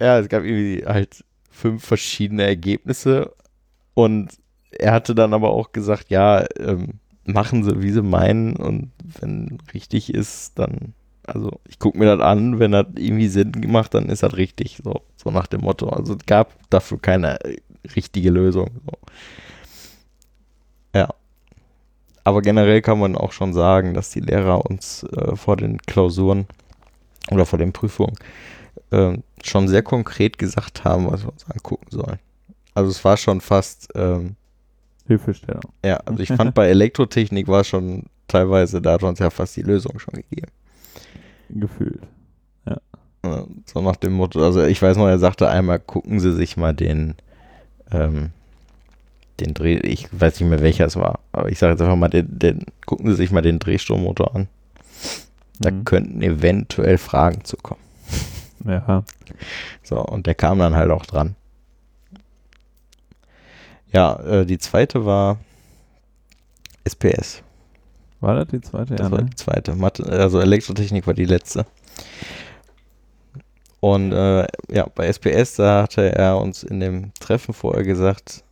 [0.00, 3.32] ja, es gab irgendwie halt fünf verschiedene Ergebnisse
[3.94, 4.38] und
[4.70, 8.90] er hatte dann aber auch gesagt, ja, ähm, machen sie, wie sie meinen und
[9.20, 10.94] wenn richtig ist, dann,
[11.26, 14.80] also ich gucke mir das an, wenn das irgendwie Sinn gemacht, dann ist das richtig,
[14.82, 15.88] so, so nach dem Motto.
[15.88, 17.38] Also es gab dafür keine
[17.96, 18.70] richtige Lösung.
[18.86, 18.98] So.
[20.98, 21.08] Ja.
[22.24, 26.46] Aber generell kann man auch schon sagen, dass die Lehrer uns äh, vor den Klausuren
[27.30, 28.16] oder vor den Prüfungen
[28.90, 32.18] äh, schon sehr konkret gesagt haben, was wir uns angucken sollen.
[32.74, 34.36] Also es war schon fast, ähm,
[35.06, 35.62] Hilfestellung.
[35.84, 39.62] ja, also ich fand bei Elektrotechnik war schon teilweise, da hat uns ja fast die
[39.62, 40.50] Lösung schon gegeben.
[41.50, 42.00] Gefühlt.
[42.64, 42.76] Äh,
[43.66, 46.74] So nach dem Motto, also ich weiß noch, er sagte einmal, gucken Sie sich mal
[46.74, 47.14] den,
[47.90, 48.30] ähm,
[49.40, 52.08] den Dreh, ich weiß nicht mehr welcher es war, aber ich sage jetzt einfach mal,
[52.08, 54.48] den, den, gucken Sie sich mal den Drehstrommotor an.
[55.58, 55.84] Da Mhm.
[55.84, 57.80] könnten eventuell Fragen zu kommen.
[58.64, 59.04] Ja.
[59.82, 61.36] So, und der kam dann halt auch dran.
[63.92, 65.38] Ja, äh, die zweite war
[66.84, 67.42] SPS.
[68.20, 68.96] War das die zweite?
[68.96, 69.30] Das ja, war ne?
[69.30, 69.74] die zweite.
[69.76, 71.66] Mathe, also Elektrotechnik war die letzte.
[73.84, 78.42] Und äh, ja, bei SPS, da hatte er uns in dem Treffen vorher gesagt,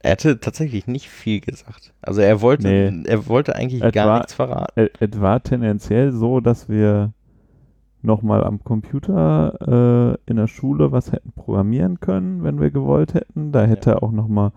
[0.00, 1.94] er hatte tatsächlich nicht viel gesagt.
[2.02, 3.08] Also er wollte, Nee.
[3.08, 4.72] er wollte eigentlich Es gar war- nichts verraten.
[4.74, 7.12] Es es war tendenziell so, dass wir
[8.02, 13.52] nochmal am Computer äh, in der Schule was hätten programmieren können, wenn wir gewollt hätten.
[13.52, 14.52] Da hätte er auch nochmal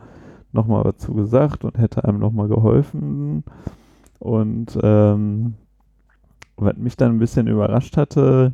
[0.51, 3.45] noch mal was zu gesagt und hätte einem nochmal geholfen.
[4.19, 5.53] Und ähm,
[6.57, 8.53] was mich dann ein bisschen überrascht hatte,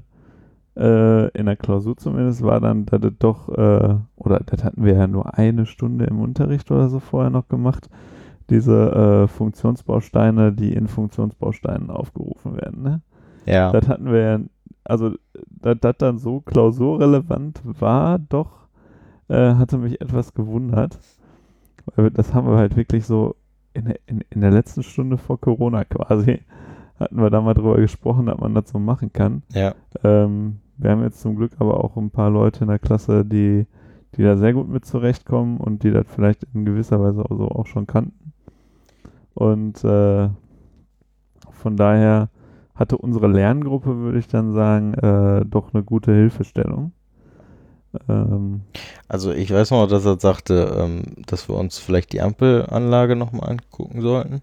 [0.75, 4.93] äh, in der Klausur zumindest, war dann, dass es doch, äh, oder das hatten wir
[4.95, 7.89] ja nur eine Stunde im Unterricht oder so vorher noch gemacht,
[8.49, 12.84] diese äh, Funktionsbausteine, die in Funktionsbausteinen aufgerufen werden.
[12.84, 13.01] Ne?
[13.45, 14.39] Ja, Das hatten wir ja,
[14.84, 15.12] also
[15.49, 18.67] dass das dann so klausurrelevant war, doch,
[19.29, 20.97] äh, hatte mich etwas gewundert.
[21.95, 23.36] Weil das haben wir halt wirklich so
[23.73, 26.41] in, in, in der letzten Stunde vor Corona quasi,
[27.01, 29.43] hatten wir da mal drüber gesprochen, dass man das so machen kann.
[29.53, 33.23] ja, Ähm, wir haben jetzt zum Glück aber auch ein paar Leute in der Klasse,
[33.25, 33.67] die,
[34.15, 37.47] die da sehr gut mit zurechtkommen und die das vielleicht in gewisser Weise auch so
[37.47, 38.33] auch schon kannten.
[39.33, 40.29] Und äh,
[41.51, 42.29] von daher
[42.73, 46.93] hatte unsere Lerngruppe, würde ich dann sagen, äh, doch eine gute Hilfestellung.
[48.08, 48.62] Ähm,
[49.08, 53.49] also ich weiß noch, dass er sagte, ähm, dass wir uns vielleicht die Ampelanlage nochmal
[53.51, 54.41] angucken sollten.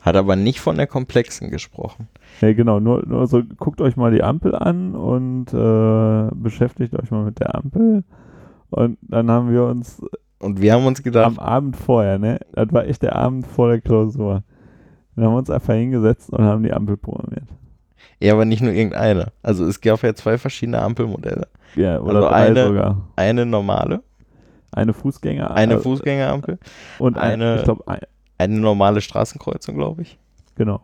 [0.00, 2.08] Hat aber nicht von der komplexen gesprochen.
[2.40, 7.10] ja, genau, nur, nur so, guckt euch mal die Ampel an und äh, beschäftigt euch
[7.10, 8.04] mal mit der Ampel.
[8.70, 10.00] Und dann haben wir uns
[10.38, 12.38] Und wir haben uns gedacht, am Abend vorher, ne?
[12.52, 14.42] Das war echt der Abend vor der Klausur.
[15.16, 17.48] Dann haben wir uns einfach hingesetzt und haben die Ampel programmiert.
[18.20, 19.32] ja, aber nicht nur irgendeine.
[19.42, 21.48] Also es gab ja zwei verschiedene Ampelmodelle.
[21.76, 23.08] Ja, oder Also eine- sogar.
[23.16, 24.02] Eine normale,
[24.72, 25.50] Eine Fußgänger.
[25.52, 26.58] eine äh, Fußgängerampel,
[26.98, 27.56] und eine-.
[27.56, 28.00] Ich glaube, ein,
[28.38, 30.18] eine normale Straßenkreuzung, glaube ich.
[30.54, 30.80] genau.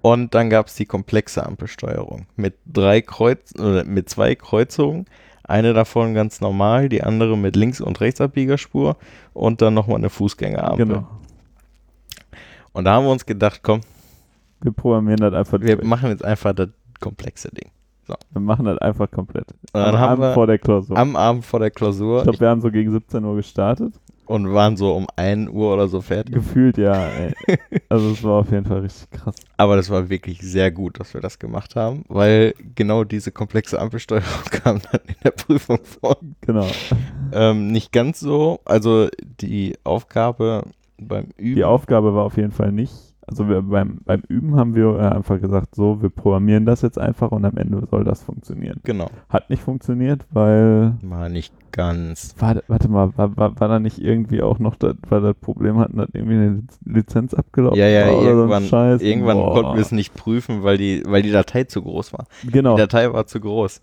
[0.00, 5.06] Und dann gab es die komplexe Ampelsteuerung mit drei Kreuz oder mit zwei Kreuzungen.
[5.42, 8.96] Eine davon ganz normal, die andere mit Links- und Rechtsabbiegerspur
[9.32, 10.86] und dann nochmal eine Fußgängerampel.
[10.86, 11.08] Genau.
[12.72, 13.80] Und da haben wir uns gedacht, komm,
[14.62, 15.88] Wir programmieren das einfach wir durch.
[15.88, 16.68] machen jetzt einfach das
[17.00, 17.70] komplexe Ding.
[18.32, 19.46] Wir machen das einfach komplett.
[19.72, 20.96] Am Abend vor der Klausur.
[20.96, 23.94] am Abend vor der Klausur, ich glaube, wir haben so gegen 17 Uhr gestartet.
[24.26, 26.34] und waren so um 1 Uhr oder so fertig.
[26.34, 27.34] Gefühlt ja, ey.
[27.88, 29.34] Also es war auf jeden Fall richtig krass.
[29.56, 33.80] Aber das war wirklich sehr gut, dass wir das gemacht haben, weil genau diese komplexe
[33.80, 36.18] Ampelsteuerung kam dann in der Prüfung vor.
[36.42, 36.66] Genau.
[37.32, 38.60] Ähm, nicht ganz so.
[38.64, 39.08] Also
[39.40, 40.62] die Aufgabe
[41.00, 41.56] beim Üben.
[41.56, 42.92] Die Aufgabe war auf jeden Fall nicht.
[43.28, 46.98] Also wir beim, beim Üben haben wir äh, einfach gesagt, so, wir programmieren das jetzt
[46.98, 48.80] einfach und am Ende soll das funktionieren.
[48.84, 49.10] genau.
[49.28, 52.34] Hat nicht funktioniert, weil Mal nicht ganz.
[52.38, 55.78] Warte, warte mal, war, war, war da nicht irgendwie auch noch, das, weil das Problem
[55.78, 59.02] hatten, dass irgendwie eine Lizenz abgelaufen Ja, ja, war so ein irgendwann, Scheiß?
[59.02, 59.52] irgendwann Boah.
[59.54, 62.26] konnten wir es nicht prüfen, weil die, weil die Datei zu groß war.
[62.50, 62.74] Genau.
[62.74, 63.82] Die Datei war zu groß.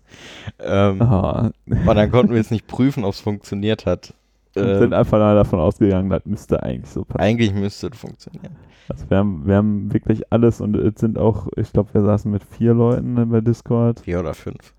[0.60, 4.14] Ähm, und dann konnten wir es nicht prüfen, ob es funktioniert hat.
[4.56, 7.20] Äh, sind einfach davon ausgegangen, das müsste eigentlich so passen.
[7.20, 8.56] eigentlich müsste es funktionieren.
[8.88, 12.30] Also wir haben, wir haben wirklich alles und es sind auch, ich glaube, wir saßen
[12.30, 14.74] mit vier Leuten bei Discord Vier oder fünf.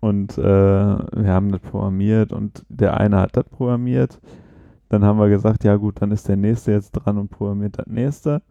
[0.00, 4.20] und äh, wir haben das programmiert und der eine hat das programmiert.
[4.90, 7.86] Dann haben wir gesagt, ja gut, dann ist der nächste jetzt dran und programmiert das
[7.86, 8.42] nächste.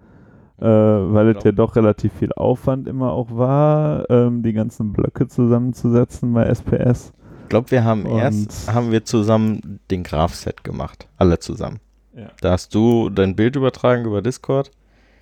[0.59, 1.45] Äh, weil es Genau.
[1.45, 7.13] ja doch relativ viel Aufwand immer auch war, ähm, die ganzen Blöcke zusammenzusetzen bei SPS.
[7.53, 11.07] Ich glaube, wir haben Und- erst haben wir zusammen den Graph-Set gemacht.
[11.17, 11.79] Alle zusammen.
[12.17, 12.29] Ja.
[12.41, 14.71] Da hast du dein Bild übertragen über Discord.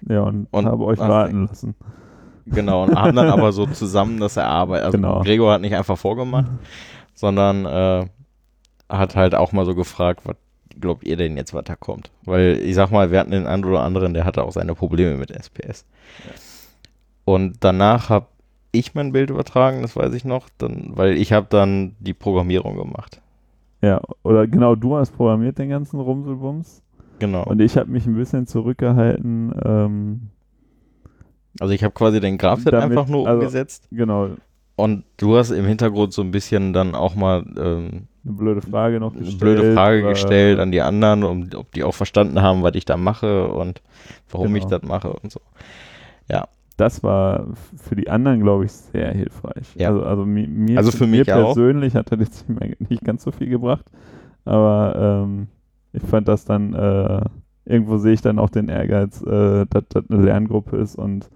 [0.07, 1.75] Ja, und, Und- habe euch warten lassen.
[2.45, 4.85] Genau, und haben dann aber so zusammen das erarbeitet.
[4.85, 5.19] Also Genau.
[5.23, 6.49] Gregor hat nicht einfach vorgemacht,
[7.15, 8.05] sondern äh,
[8.87, 10.37] hat halt auch mal so gefragt, was
[10.79, 12.11] glaubt ihr denn jetzt, was da kommt?
[12.23, 15.17] Weil ich sag mal, wir hatten den einen oder anderen, der hatte auch seine Probleme
[15.17, 15.85] mit SPS.
[17.25, 18.27] Und danach habe
[18.71, 22.75] ich mein Bild übertragen, das weiß ich noch, dann, weil ich habe dann die Programmierung
[22.77, 23.21] gemacht.
[23.81, 26.81] Ja, oder genau, du hast programmiert den ganzen Rumselbums
[27.19, 27.43] Genau.
[27.45, 29.53] und ich habe mich ein bisschen zurückgehalten.
[29.65, 30.21] Ähm,
[31.59, 34.29] also ich habe quasi den Damit- einfach nur also- umgesetzt genau,
[34.77, 38.99] und du hast im Hintergrund so ein bisschen dann auch mal ähm, eine blöde Frage
[38.99, 39.39] noch gestellt.
[39.39, 42.85] blöde Frage oder- gestellt an die anderen, um, ob die auch verstanden haben, was ich
[42.85, 43.81] da mache und
[44.29, 44.77] warum ich Genau.
[44.77, 45.41] das mache und so.
[46.81, 47.45] Das war
[47.77, 49.75] für die anderen, glaube ich, sehr hilfreich.
[49.75, 49.89] Ja.
[49.89, 51.53] Also, also mi- mir, Also für mir mich auch.
[51.53, 52.45] persönlich hat das jetzt
[52.89, 53.85] nicht ganz so viel gebracht,
[54.45, 55.47] aber ähm,
[55.93, 57.21] ich fand das dann, äh,
[57.65, 61.29] irgendwo sehe ich dann auch den Ehrgeiz, äh, dass das eine Lerngruppe ist und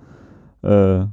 [0.64, 1.06] äh,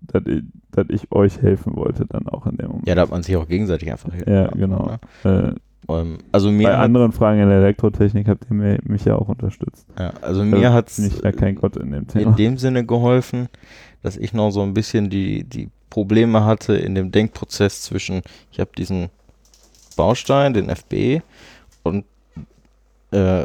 [0.00, 2.88] dass ich, dass ich euch helfen wollte dann auch in dem Moment.
[2.88, 4.96] Ja, da hat man sich auch gegenseitig einfach Hilfe Ja, genau.
[5.24, 5.54] Ne?
[5.88, 9.28] Äh, Ähm, also mir bei anderen Fragen in der Elektrotechnik habt ihr mich ja auch
[9.28, 9.86] unterstützt.
[9.98, 12.30] ja, also mir hat ich ja kein Gott in dem Thema.
[12.30, 13.48] in dem Sinne geholfen,
[14.02, 18.60] dass ich noch so ein bisschen die, die Probleme hatte in dem Denkprozess zwischen, ich
[18.60, 19.10] habe diesen
[19.96, 21.20] Baustein, den FB
[21.82, 22.04] und
[23.12, 23.44] äh,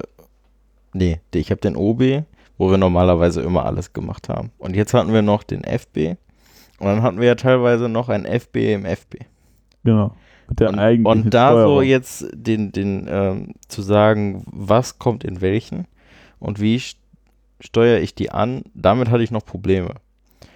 [0.94, 2.24] nee, ich habe den OB,
[2.58, 4.52] wo wir normalerweise immer alles gemacht haben.
[4.58, 6.16] Und jetzt hatten wir noch den FB
[6.80, 9.16] und dann hatten wir ja teilweise noch ein FB im FB.
[9.84, 10.16] Genau.
[10.50, 11.84] Mit der und, eigentlichen und da so Steuerung.
[11.84, 15.86] jetzt den, den ähm, zu sagen, was kommt in welchen
[16.40, 16.98] und wie st-
[17.60, 19.96] steuere ich die an, damit hatte ich noch Probleme.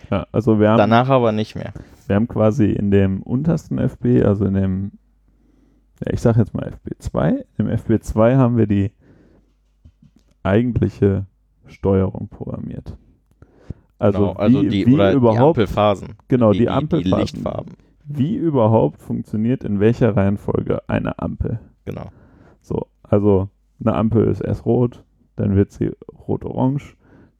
[0.09, 1.73] Ja, also wir haben, Danach aber nicht mehr.
[2.07, 4.91] wir haben quasi in dem untersten FB, also in dem,
[6.05, 8.91] ja, ich sag jetzt mal FB2, im FB2 haben wir die
[10.43, 11.25] eigentliche
[11.67, 12.97] Steuerung programmiert.
[13.99, 16.15] Also, genau, also wie, die, wie überhaupt, die Ampelphasen.
[16.27, 17.73] genau, die, die, Ampelphasen, Lichtfarben.
[18.05, 21.59] Wie überhaupt funktioniert in welcher Reihenfolge eine Ampel.
[21.85, 22.07] Genau.
[22.61, 25.03] So, also eine Ampel ist erst rot,
[25.35, 25.91] dann wird sie
[26.27, 26.95] rot-orange,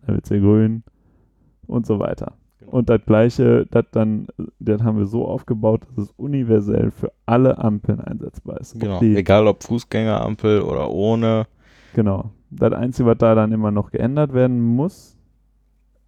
[0.06, 0.84] dann wird sie grün
[1.68, 2.34] und so weiter.
[2.60, 2.72] Genau.
[2.72, 4.28] Und das gleiche, das dann,
[4.60, 8.80] das haben wir so aufgebaut, dass es universell für alle Ampeln einsetzbar ist.
[8.80, 9.00] Genau.
[9.00, 11.48] Die, Egal ob Fußgängerampel oder ohne.
[11.94, 12.32] genau.
[12.56, 15.18] Das Einzige, was da dann immer noch geändert werden muss,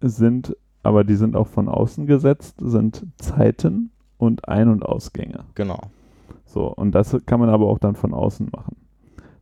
[0.00, 5.44] sind, aber die sind auch von außen gesetzt, sind Zeiten und Ein- und Ausgänge.
[5.54, 5.80] Genau.
[6.44, 8.76] So, und das kann man aber auch dann von außen machen.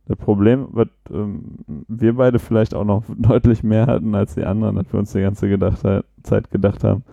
[0.07, 1.57] Das Problem, was ähm,
[1.87, 5.21] wir beide vielleicht auch noch deutlich mehr hatten als die anderen, dass wir uns die
[5.21, 5.79] ganze gedacht,
[6.23, 7.03] Zeit gedacht haben,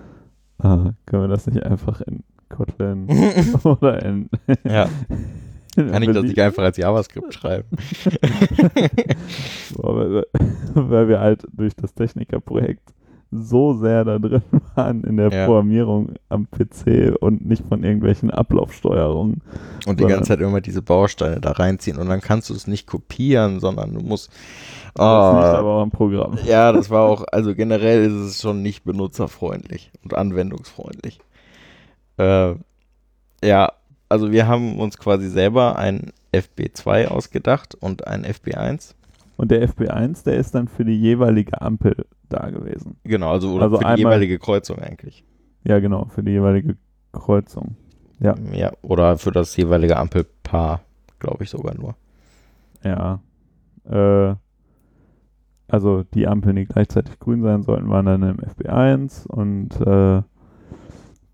[0.59, 3.09] ah, können wir das nicht einfach in Kotlin
[3.65, 4.29] oder in.
[4.65, 4.89] ja,
[5.75, 7.69] kann ich das nicht einfach als JavaScript schreiben?
[9.75, 10.27] Boah, weil,
[10.75, 12.93] weil wir halt durch das Technikerprojekt
[13.33, 14.43] so sehr da drin
[14.75, 15.47] waren in der Ja.
[15.47, 19.41] Programmierung am PC und nicht von irgendwelchen Ablaufsteuerungen.
[19.87, 22.87] Und die ganze Zeit immer diese Bausteine da reinziehen und dann kannst du es nicht
[22.87, 24.29] kopieren, sondern du musst.
[24.95, 26.39] Das liegt Ah, aber auch am Programm.
[26.45, 31.19] Ja, das war auch, also generell ist es schon nicht benutzerfreundlich und anwendungsfreundlich.
[32.19, 32.55] Äh,
[33.43, 33.73] ja,
[34.09, 38.95] also wir haben uns quasi selber ein FB2 ausgedacht und ein FB1.
[39.39, 42.97] Und der FB1, der ist dann für die jeweilige Ampel da gewesen.
[43.05, 45.25] Genau, also, Also für die einmal- jeweilige Kreuzung eigentlich.
[45.65, 46.77] Ja, genau, für die jeweilige
[47.13, 47.77] Kreuzung.
[48.21, 48.35] Ja.
[48.53, 50.81] Ja, oder für das jeweilige Ampelpaar,
[51.19, 51.95] glaube ich sogar nur.
[52.85, 53.21] Ja.
[53.85, 54.35] äh,
[55.69, 60.23] also die Ampeln, die gleichzeitig grün sein sollten, waren dann im FB1 und äh,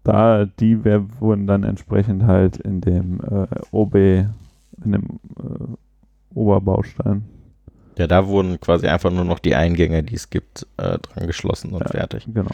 [0.05, 5.03] da, die wär, wurden dann entsprechend halt in dem äh, OB, in dem
[5.39, 7.25] äh, Oberbaustein.
[7.99, 11.73] Ja, da wurden quasi einfach nur noch die Eingänge, die es gibt, äh, dran geschlossen
[11.73, 11.89] und Ja.
[11.91, 12.25] fertig.
[12.33, 12.51] Genau.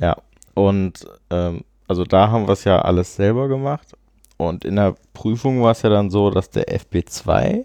[0.00, 0.16] Ja,
[0.54, 3.88] und ähm, also da haben wir es ja alles selber gemacht.
[4.36, 7.64] Und in der Prüfung war es ja dann so, dass der FB2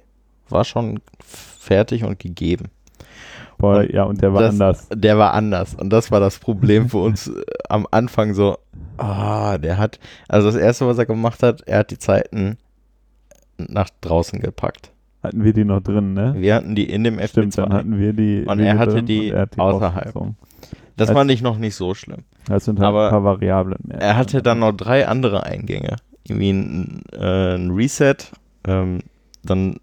[0.49, 2.65] war schon fertig und gegeben.
[3.57, 4.87] Boah, Und ja, und der war das- anders.
[4.93, 5.75] Der war anders.
[5.75, 8.57] Und das war das Problem für uns äh, am Anfang so.
[8.97, 12.57] Ah, der hat, also das erste, was er gemacht hat, er hat die Zeiten
[13.57, 14.91] nach draußen gepackt.
[15.27, 16.35] Hatten wir die noch drin, ne?
[16.37, 17.73] Wir hatten die in dem Stimmt, dann FB2.
[17.73, 18.43] hatten wir die.
[18.45, 20.05] Und wir er hatte die er hat außerhalb.
[20.07, 20.35] rausgezogen.
[20.97, 22.23] Das als- fand ich noch nicht so schlimm.
[22.47, 23.99] Das sind halt Aber ein paar Variablen mehr.
[23.99, 25.97] Er hatte dann noch drei andere Eingänge.
[26.27, 28.15] Irgendwie ein, äh, ein Reset,
[28.67, 28.99] ähm,
[29.43, 29.77] dann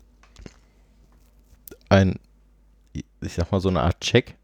[1.88, 2.16] ein,
[2.92, 4.36] ich sag mal so eine Art Check.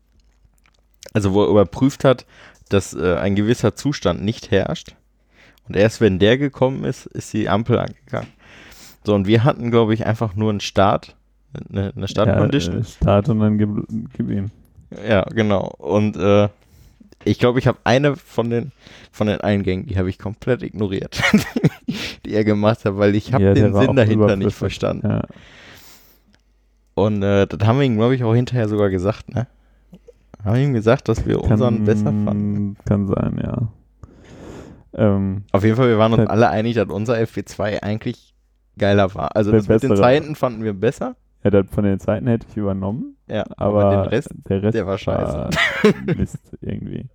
[1.14, 2.26] Also wo er überprüft hat,
[2.68, 4.94] dass äh, ein gewisser Zustand nicht herrscht.
[5.66, 8.28] Und erst wenn der gekommen ist, ist die Ampel angegangen.
[9.04, 11.16] So, und wir hatten, glaube ich, einfach nur einen Start,
[11.70, 12.74] eine, eine Start-Condition.
[12.74, 13.70] Ja, äh, Start und dann gib,
[14.16, 14.50] gib ihm.
[15.08, 15.72] Ja, genau.
[15.78, 16.48] Und äh,
[17.24, 18.72] ich glaube, ich habe eine von den
[19.10, 21.20] von den Eingängen, die habe ich komplett ignoriert,
[22.24, 25.08] die er gemacht hat, weil ich habe Ja, den Sinn dahinter nicht verstanden.
[25.08, 25.22] Ja.
[26.94, 29.46] Und äh, das haben wir ihm, glaube ich, auch hinterher sogar gesagt, ne?
[30.44, 32.76] Haben wir ihm gesagt, dass wir unseren besser fanden.
[32.84, 33.68] Kann sein, ja.
[34.94, 38.27] Ähm, Auf jeden Fall, wir waren uns alle einig, dass unser FP2 eigentlich
[38.78, 39.34] geiler war.
[39.36, 39.96] Also das mit den.
[39.96, 41.16] Zeiten fanden wir besser.
[41.44, 44.86] ja, das von den Zeiten hätte ich übernommen, Ja, aber, den Rest, der Rest der
[44.86, 45.34] war scheiße.
[45.34, 45.50] war
[46.16, 47.06] Mist irgendwie.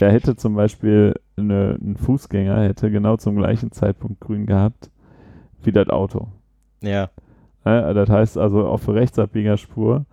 [0.00, 4.90] Der hätte zum Beispiel eine, ein Fußgänger hätte genau zum gleichen Zeitpunkt grün gehabt
[5.62, 6.28] wie das Auto.
[6.80, 7.10] ja,
[7.64, 7.94] Ne?
[7.94, 10.04] Das heißt also, auf der Rechtsabbiegerspur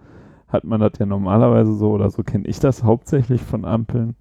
[0.48, 4.16] hat man das ja normalerweise so oder so kenne ich das hauptsächlich von Ampeln,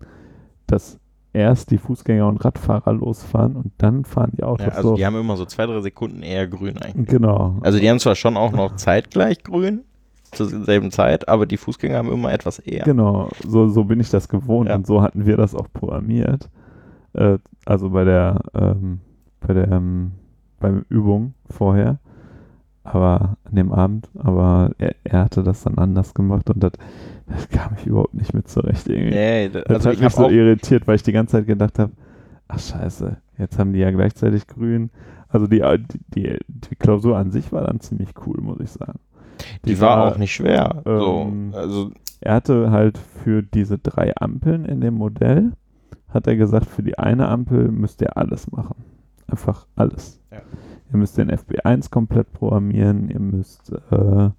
[0.66, 0.98] dass
[1.38, 4.94] erst die Fußgänger und Radfahrer losfahren und dann fahren die Autos ja, also so.
[4.96, 7.08] die haben immer so zwei, drei Sekunden eher grün eigentlich.
[7.08, 7.56] Genau.
[7.60, 9.82] Also die haben zwar schon auch noch zeitgleich grün,
[10.32, 12.84] zur selben Zeit, aber die Fußgänger haben immer etwas eher.
[12.84, 14.74] Genau, so, so bin ich das gewohnt Ja.
[14.74, 16.50] und so hatten wir das auch programmiert.
[17.14, 19.00] Äh, also bei der, ähm,
[19.40, 20.12] bei der ähm,
[20.60, 21.98] beim Übung vorher.
[22.84, 26.72] Aber an dem Abend, aber er, er hatte das dann anders gemacht und das,
[27.28, 29.10] das kam ich überhaupt nicht mit zurecht irgendwie.
[29.14, 31.92] Nee, Das also hat ich mich so irritiert, weil ich die ganze Zeit gedacht habe,
[32.48, 34.90] ach scheiße, jetzt haben die ja gleichzeitig grün.
[35.28, 38.98] Also die, die, die, die Klausur an sich war dann ziemlich cool, muss ich sagen.
[39.64, 40.82] die war auch nicht schwer.
[40.86, 45.52] ähm, so, also Er hatte halt für diese drei Ampeln in dem Modell,
[46.08, 48.76] hat er gesagt, für die eine Ampel müsst ihr alles machen.
[49.26, 50.18] Einfach alles.
[50.32, 50.38] Ja.
[50.90, 54.30] Ihr müsst den FB1 komplett programmieren, ihr müsst, äh,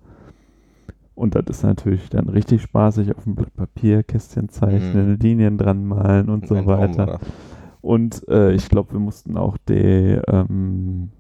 [1.20, 5.86] und das ist natürlich dann richtig spaßig, auf dem Blatt Papier Kästchen zeichnen, Linien dran
[5.86, 7.06] malen und so ein Traum weiter.
[7.06, 7.22] das.
[7.82, 11.12] Und äh, ich glaube, wir mussten auch die, ähm,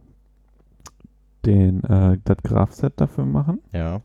[1.46, 3.60] den, äh, das Graph-Set dafür machen.
[3.74, 4.02] Ja.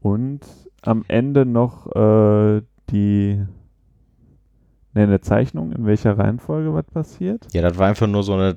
[0.00, 0.40] Und
[0.80, 3.42] am Ende noch äh, die
[4.94, 7.46] ne, eine Zeichnung, in welcher Reihenfolge was passiert.
[7.52, 8.56] ja, das war einfach nur so eine,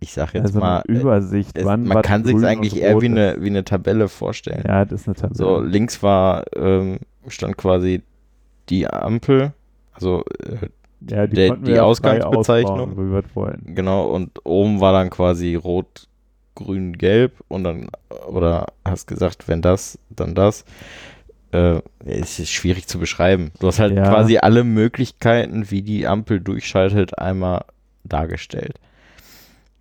[0.00, 3.06] ich sag jetzt also mal, eine Übersicht, es, wann man kann sich eigentlich eher wie
[3.06, 4.64] eine, wie eine Tabelle vorstellen.
[4.66, 5.36] Ja, das ist eine Tabelle.
[5.36, 8.02] So, links war, ähm, stand quasi
[8.70, 9.52] die Ampel,
[9.92, 10.68] also äh,
[11.08, 12.94] ja, die, der- die Ausgangsbezeichnung.
[13.74, 16.06] genau, und oben war dann quasi rot,
[16.54, 17.88] grün, gelb und dann,
[18.28, 20.64] oder hast gesagt, wenn das, dann das.
[21.52, 23.50] Äh, es ist schwierig zu beschreiben.
[23.60, 24.08] Du hast halt Ja.
[24.08, 27.64] quasi alle Möglichkeiten, wie die Ampel durchschaltet, einmal
[28.04, 28.78] dargestellt.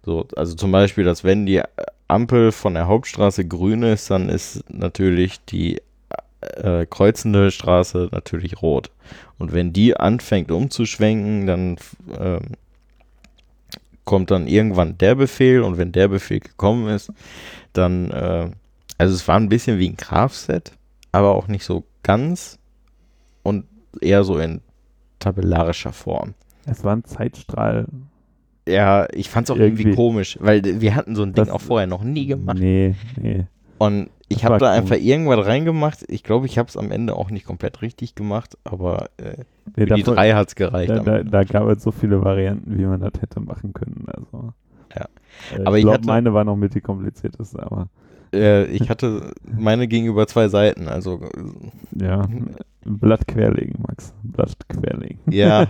[0.10, 1.62] So, also zum Beispiel, dass wenn die
[2.08, 5.84] Ampel von der Hauptstraße grün ist, dann ist natürlich die
[6.42, 8.90] äh, kreuzende Straße natürlich rot.
[9.38, 11.78] Und wenn die anfängt umzuschwenken, dann
[12.20, 12.40] ähm,
[14.04, 17.14] kommt dann irgendwann der Befehl und wenn der Befehl gekommen ist,
[17.74, 18.50] dann, äh,
[18.98, 20.72] also es war ein bisschen wie ein Graph-Set,
[21.12, 22.58] aber auch nicht so ganz
[23.44, 23.66] und
[24.02, 24.62] eher so in
[25.20, 26.34] tabellarischer Form.
[26.66, 27.86] Es war ein Zeitstrahl.
[28.70, 29.96] Ja, ich fand es auch irgendwie, Irgendwie.
[29.96, 32.58] komisch, weil wir hatten so ein Ding Das- auch vorher noch nie gemacht.
[32.60, 33.46] Nee, nee.
[33.78, 36.04] Und ich habe da einfach irgendwas reingemacht.
[36.08, 39.38] Ich glaube, ich habe es am Ende auch nicht komplett richtig gemacht, aber äh,
[39.76, 40.90] nee für die drei hat es gereicht.
[40.92, 44.06] da, da, da gab es so viele Varianten, wie man das hätte machen können.
[44.08, 44.54] Also,
[44.96, 45.06] Ja.
[45.58, 47.88] Äh, Aber ich ich glaube, meine war noch mit die komplizierteste, aber
[48.34, 51.22] Äh, ich hatte meine gegenüber zwei Seiten, also
[52.00, 52.28] ja.
[52.86, 54.14] Blatt querlegen, Max.
[54.24, 55.20] Blatt querlegen.
[55.32, 55.68] ja,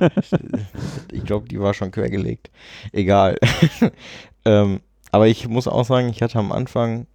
[1.11, 2.51] ich glaube, die war schon quergelegt.
[2.91, 3.37] Egal.
[4.45, 4.79] ähm,
[5.11, 7.07] aber ich muss auch sagen, ich hatte am Anfang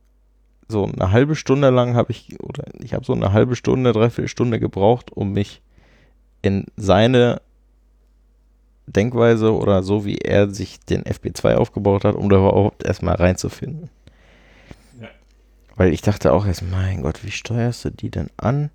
[0.68, 4.28] so eine halbe Stunde lang habe ich, oder ich habe so eine halbe Stunde, dreiviertel
[4.28, 5.62] Stunde gebraucht, um mich
[6.42, 7.40] in seine
[8.86, 13.88] Denkweise oder so, wie er sich den FB2 aufgebaut hat, um da überhaupt erstmal reinzufinden.
[15.00, 15.08] Ja.
[15.76, 18.70] Weil ich dachte auch erst, mein Gott, wie steuerst du die denn an?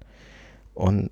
[0.80, 1.12] Und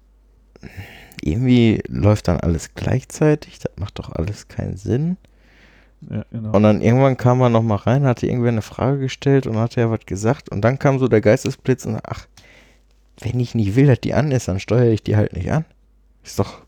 [1.22, 5.18] irgendwie läuft dann alles gleichzeitig, das macht doch alles keinen Sinn.
[6.10, 6.52] Ja, genau.
[6.54, 9.92] Und dann irgendwann kam er nochmal rein, hatte irgendwer eine Frage gestellt und hatte ja
[9.92, 10.50] was gesagt.
[10.50, 12.28] Und dann kam so der Geistesblitz und ach,
[13.20, 15.66] wenn ich nicht will, dass die an ist, dann steuere ich die halt nicht an.
[16.24, 16.62] Ist doch.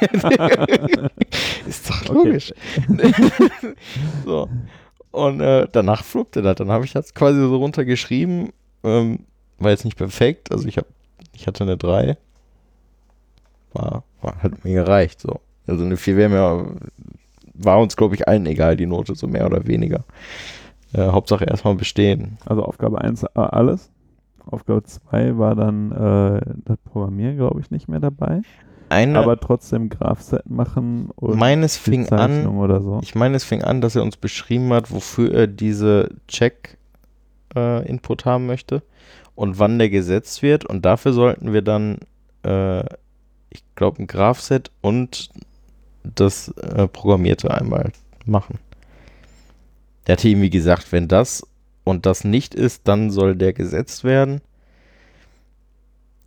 [1.66, 2.54] ist doch logisch.
[4.24, 4.48] so.
[5.10, 6.54] Und äh, danach fluppte das.
[6.56, 8.50] Dann habe ich das quasi so runtergeschrieben.
[8.84, 9.24] Ähm,
[9.58, 10.52] war jetzt nicht perfekt.
[10.52, 10.86] Also ich habe,
[11.32, 12.16] ich hatte eine 3.
[13.72, 15.20] War, war hat mir gereicht.
[15.20, 15.40] So.
[15.66, 16.76] Also eine 4 wäre mir
[17.62, 20.04] war uns, glaube ich, allen egal, die Note, so mehr oder weniger.
[20.92, 22.38] Äh, Hauptsache erstmal bestehen.
[22.46, 23.90] Also Aufgabe 1 war alles.
[24.46, 28.42] Aufgabe 2 war dann äh, das Programmieren, glaube ich, nicht mehr dabei.
[28.88, 32.42] Eine, aber trotzdem Graph-Set machen und meines fing an,
[32.82, 32.98] so.
[33.02, 36.08] ich meine, es fing an, dass er uns beschrieben hat, wofür er diese
[37.54, 38.82] Check-Input haben möchte
[39.34, 40.64] und wann der gesetzt wird.
[40.64, 41.98] Und dafür sollten wir dann,
[42.44, 42.84] äh,
[43.50, 45.30] ich glaube, ein Graph-Set und
[46.02, 47.92] das äh, Programmierte einmal
[48.24, 48.58] machen.
[50.06, 51.46] Der hat ihm, wie gesagt, wenn das
[51.84, 54.40] und das nicht ist, dann soll der gesetzt werden.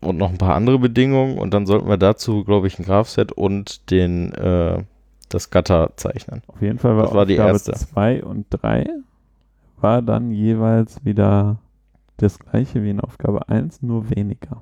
[0.01, 1.37] Und noch ein paar andere Bedingungen.
[1.37, 4.83] Und dann sollten wir dazu, glaube ich, ein Graph-Set und den, äh,
[5.29, 6.43] das Gatter zeichnen.
[6.47, 7.71] Auf jeden Fall war, Das war die erste.
[7.71, 8.85] 2 und 3
[9.83, 11.57] war dann jeweils wieder
[12.17, 14.61] das gleiche wie in Aufgabe 1, nur weniger.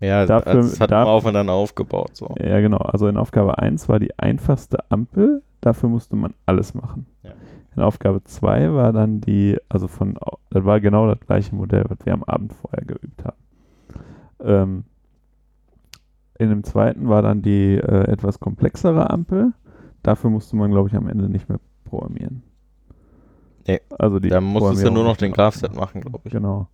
[0.00, 2.10] Ja, Dafür- das hat man aufeinander aufgebaut.
[2.16, 2.34] So.
[2.38, 2.78] Ja, genau.
[2.78, 7.06] Also in Aufgabe 1 war die einfachste Ampel, dafür musste man alles machen.
[7.22, 7.30] Ja.
[7.74, 10.18] In Aufgabe 2 war dann die, also von,
[10.50, 13.36] das war genau das gleiche Modell, was wir am Abend vorher geübt haben.
[14.42, 14.84] Ähm,
[16.38, 19.52] in dem zweiten war dann die äh, etwas komplexere Ampel.
[20.02, 22.42] Dafür musste man, glaube ich, am Ende nicht mehr programmieren.
[23.66, 26.00] Nee, also die Da musstest du nur noch den Graph-Set machen.
[26.02, 26.32] glaube ich.
[26.32, 26.68] Genau.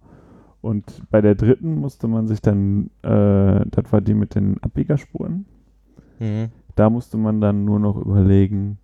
[0.61, 5.47] Und bei der dritten musste man sich dann, äh, das war die mit den Abbiegerspuren,
[6.21, 6.51] Mhm.
[6.77, 8.79] da musste man dann nur noch überlegen,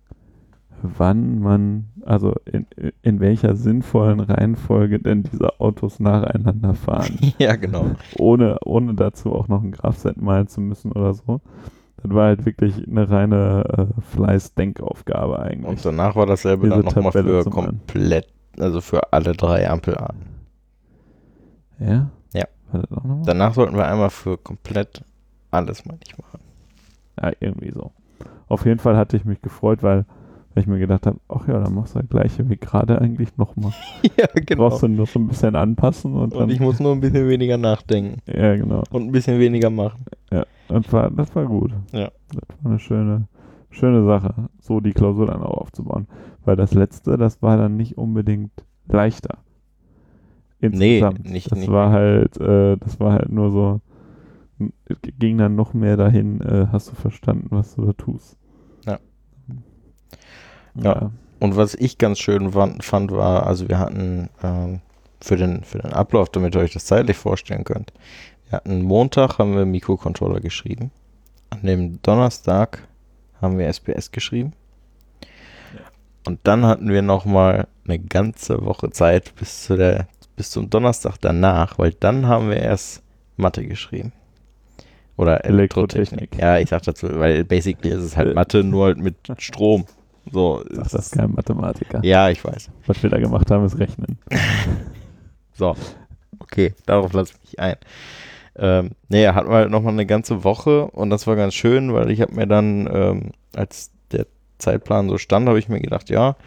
[0.81, 2.65] wann man, also in,
[3.01, 7.91] in welcher sinnvollen Reihenfolge denn diese Autos nacheinander fahren, Ja, genau.
[8.17, 11.39] ohne, ohne dazu auch noch ein Graph-Set malen zu müssen oder so.
[12.01, 13.63] Das war halt wirklich eine reine
[13.97, 15.67] äh, Fleiß-Denkaufgabe eigentlich.
[15.67, 18.27] Und danach war dasselbe Diese dann nochmal für komplett,
[18.57, 20.21] also für alle drei Ampelarten.
[21.79, 22.09] ja?
[22.33, 22.45] Ja.
[23.25, 25.03] Danach sollten wir einmal für komplett
[25.51, 26.39] alles mal nicht machen.
[27.21, 27.91] Ja, irgendwie so.
[28.47, 30.05] Auf jeden Fall hatte ich mich gefreut, weil,
[30.53, 33.37] weil ich mir gedacht habe, ach ja, dann machst du das gleiche wie gerade eigentlich
[33.37, 33.71] nochmal.
[34.17, 34.25] ja,
[34.55, 36.49] Brauchst du nur so ein bisschen anpassen und, Und dann.
[36.49, 38.83] ich muss nur ein bisschen weniger nachdenken ja, genau.
[38.91, 40.03] und ein bisschen weniger machen.
[40.67, 41.71] Das war, das war gut.
[41.93, 42.11] Ja.
[42.33, 43.27] Das war eine schöne,
[43.71, 46.07] schöne Sache, so die Klausur dann auch aufzubauen.
[46.45, 48.51] Weil das letzte, das war dann nicht unbedingt
[48.87, 49.39] leichter.
[50.61, 50.67] Nee,
[50.99, 51.29] Insgesamt.
[51.29, 53.81] nicht- Das nicht war halt, äh, das war halt nur so,
[55.19, 58.37] ging dann noch mehr dahin, äh, hast du verstanden, was du da tust.
[60.75, 61.11] Ja.
[61.39, 64.81] Und was ich ganz schön fand, fand war, also wir hatten ähm,
[65.21, 67.93] für, den, für den Ablauf, damit ihr euch das zeitlich vorstellen könnt,
[68.49, 70.91] wir hatten Montag haben wir Mikrocontroller geschrieben.
[71.51, 72.87] An dem Donnerstag
[73.41, 74.53] haben wir SPS geschrieben.
[76.25, 81.17] Und dann hatten wir nochmal eine ganze Woche Zeit bis zu der, bis zum Donnerstag
[81.21, 83.01] danach, weil dann haben wir erst
[83.37, 84.11] Mathe geschrieben.
[85.15, 86.33] Oder Elektrotechnik.
[86.33, 86.41] Elektrotechnik.
[86.41, 89.85] Ja, ich sag dazu, weil basically ist es halt Mathe, nur halt mit Strom.
[90.31, 92.03] So, es das ist kein Mathematiker.
[92.03, 92.69] ja, ich weiß.
[92.85, 94.17] Was wir da gemacht haben, ist Rechnen.
[95.53, 95.75] So,
[96.39, 97.75] okay, darauf lasse ich mich ein.
[98.55, 102.11] Ähm, nee, hatten wir halt nochmal eine ganze Woche und das war ganz schön, weil
[102.11, 104.25] ich habe mir dann, ähm, als der
[104.57, 106.37] Zeitplan so stand, habe ich mir gedacht, ja,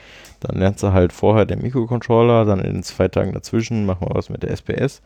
[0.41, 4.15] dann lernst du halt vorher den Mikrocontroller, dann in den zwei Tagen dazwischen machen wir
[4.15, 5.03] was mit der SPS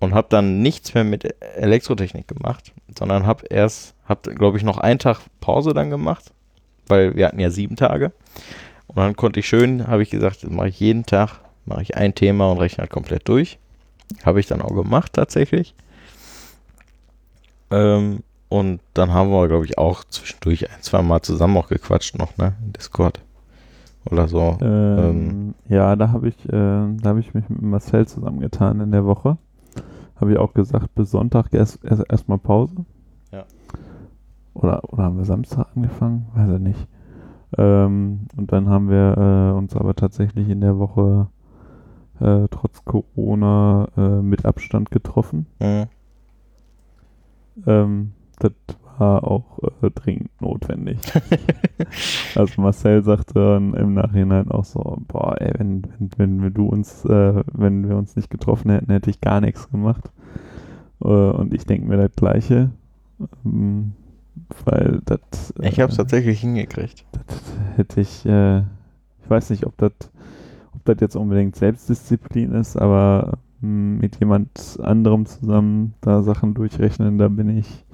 [0.00, 1.24] und habe dann nichts mehr mit
[1.56, 6.32] Elektrotechnik gemacht, sondern habe erst, habe glaube ich noch einen Tag Pause dann gemacht,
[6.88, 8.12] weil wir hatten ja sieben Tage
[8.88, 11.96] und dann konnte ich schön, habe ich gesagt, das mache ich jeden Tag, mache ich
[11.96, 13.58] ein Thema und rechne halt komplett durch.
[14.24, 15.74] Habe ich dann auch gemacht tatsächlich.
[17.70, 22.16] Ähm, und dann haben wir, glaube ich, auch zwischendurch ein, zwei Mal zusammen auch gequatscht
[22.16, 22.54] noch, ne?
[22.64, 23.20] In Discord.
[24.10, 24.56] Oder so.
[24.62, 29.04] Ähm, ja, da habe ich, äh, da habe ich mich mit Marcel zusammengetan in der
[29.04, 29.36] Woche.
[30.16, 32.86] Habe ich auch gesagt, bis Sonntag erst erst erstmal Pause.
[34.58, 36.26] Oder, oder haben wir Samstag angefangen?
[36.34, 36.88] Weiß ich nicht.
[37.56, 41.28] Ähm, und dann haben wir äh, uns aber tatsächlich in der Woche
[42.20, 45.46] äh, trotz Corona äh, mit Abstand getroffen.
[45.60, 45.86] Mhm.
[47.66, 48.52] Ähm, das
[48.98, 50.98] war auch äh, dringend notwendig.
[52.34, 56.66] also Marcel sagte dann im Nachhinein auch so, boah, ey, wenn, wenn, wenn wir du
[56.66, 60.10] uns, äh, wenn wir uns nicht getroffen hätten, hätte ich gar nichts gemacht.
[61.00, 62.70] Äh, und ich denke mir das Gleiche.
[63.46, 63.92] Ähm,
[64.64, 65.52] weil das.
[65.62, 67.04] Ich habe es tatsächlich hingekriegt.
[67.12, 67.42] Das
[67.76, 69.92] hätte ich, äh, ich weiß nicht, ob das
[70.74, 77.18] ob das jetzt unbedingt Selbstdisziplin ist, aber mh, mit jemand anderem zusammen da Sachen durchrechnen,
[77.18, 77.84] da bin ich,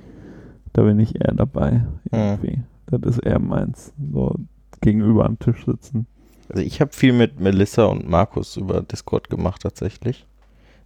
[0.73, 1.87] da bin ich eher dabei.
[2.13, 2.61] Irgendwie.
[2.87, 3.93] Das ist eher meins.
[4.13, 4.35] So
[4.81, 6.07] gegenüber am Tisch sitzen.
[6.51, 10.27] Also ich habe viel mit Melissa und Markus über Discord gemacht tatsächlich.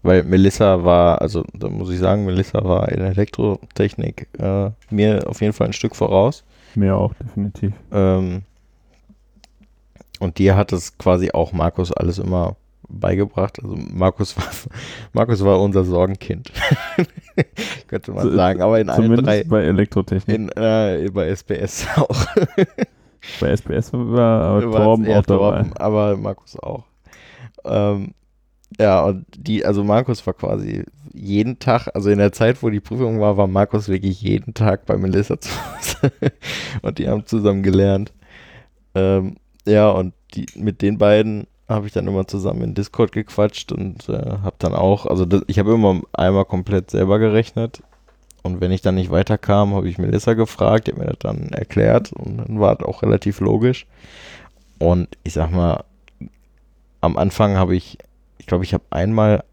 [0.03, 5.41] Weil Melissa war, also da muss ich sagen, Melissa war in Elektrotechnik äh, mir auf
[5.41, 6.45] jeden Fall ein Stück voraus.
[6.75, 7.73] Mir auch, definitiv.
[7.91, 8.43] Ähm,
[10.21, 12.57] und dir hat es quasi auch Markus alles immer
[12.89, 13.61] beigebracht.
[13.63, 14.45] Also Markus war,
[15.13, 16.53] Markus war unser Sorgenkind.
[17.89, 18.63] Könnte man So, sagen.
[18.63, 20.35] Aber in allen Zumindest drei, bei Elektrotechnik.
[20.37, 22.25] in, äh, bei SBS auch.
[23.41, 25.63] bei SPS war War Torben auch dabei.
[25.63, 26.85] Torben, aber Markus auch.
[27.65, 28.15] Ähm,
[28.79, 32.81] ja, und die, also Markus war quasi jeden Tag, also in der Zeit, wo die
[32.81, 36.13] Prüfung war, war Markus wirklich jeden Tag bei Melissa zu Hause.
[36.83, 38.13] und die haben zusammen gelernt.
[38.95, 43.73] Ähm, ja, und die, mit den beiden habe ich dann immer zusammen in Discord gequatscht
[43.73, 47.83] und äh, habe dann auch, also das, ich habe immer einmal komplett selber gerechnet.
[48.43, 51.49] Und wenn ich dann nicht weiterkam, habe ich Melissa gefragt, die hat mir das dann
[51.51, 53.87] erklärt und dann war es auch relativ logisch.
[54.79, 55.85] Und ich sag mal,
[57.01, 57.99] am Anfang habe ich,
[58.39, 59.45] ich glaube, ich habe einmal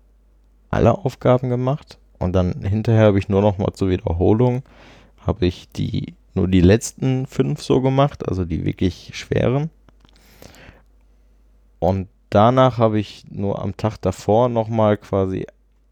[0.70, 4.64] alle Aufgaben gemacht und dann hinterher habe ich nur noch mal zur Wiederholung,
[5.26, 9.70] habe ich die, nur die letzten fünf so gemacht, also die wirklich schweren.
[11.80, 15.46] Und danach habe ich nur am Tag davor noch mal quasi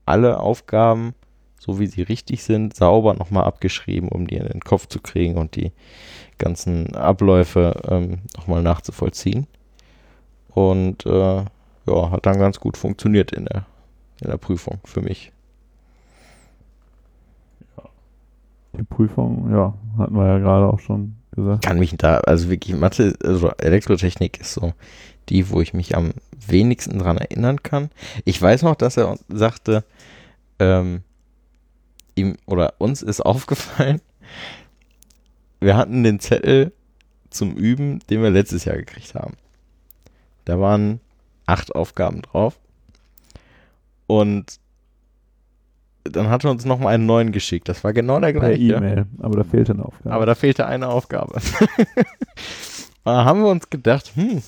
[0.06, 1.14] alle Aufgaben,
[1.60, 5.00] so wie sie richtig sind, sauber noch mal abgeschrieben, um die in den Kopf zu
[5.00, 5.72] kriegen und die
[6.38, 9.48] ganzen Abläufe ähm, noch mal nachzuvollziehen.
[10.50, 11.46] Und äh,
[11.86, 13.66] ja, hat dann ganz gut funktioniert in der,
[14.22, 15.32] in der Prüfung für mich.
[18.76, 21.64] Die Prüfung, ja, hatten wir ja gerade auch schon gesagt.
[21.64, 24.74] Kann mich da, also wirklich Mathe, also Elektrotechnik ist so
[25.30, 26.14] die, wo ich mich am
[26.48, 27.90] wenigsten dran erinnern kann.
[28.26, 29.84] Ich weiß noch, dass er sagte,
[30.60, 31.04] ähm,
[32.16, 34.02] ihm oder uns ist aufgefallen,
[35.60, 36.74] wir hatten den Zettel
[37.30, 39.36] zum Üben, den wir letztes Jahr gekriegt haben.
[40.46, 41.00] Da waren
[41.46, 42.60] acht Aufgaben drauf.
[44.08, 44.60] Und
[46.04, 47.70] dann hat er uns nochmal einen neuen geschickt.
[47.70, 48.76] Das war genau der Per gleiche.
[48.76, 50.16] E-Mail, aber da fehlte eine Aufgabe.
[50.16, 51.40] Aber da fehlte eine Aufgabe.
[53.06, 54.42] da haben wir uns gedacht, hm,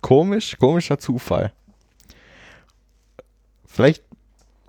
[0.00, 1.52] komisch, komischer Zufall.
[3.66, 4.02] Vielleicht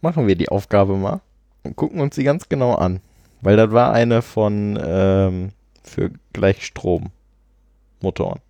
[0.01, 1.21] machen wir die Aufgabe mal
[1.63, 2.99] und gucken uns die ganz genau an.
[3.41, 5.51] Weil das war eine von ähm,
[5.83, 8.41] für Gleichstrommotoren.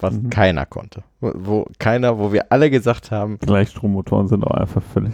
[0.00, 0.30] Was Mhm.
[0.30, 1.02] keiner konnte.
[1.20, 5.12] Wo, wo keiner, wo wir alle gesagt haben, Gleichstrommotoren sind auch einfach völlig.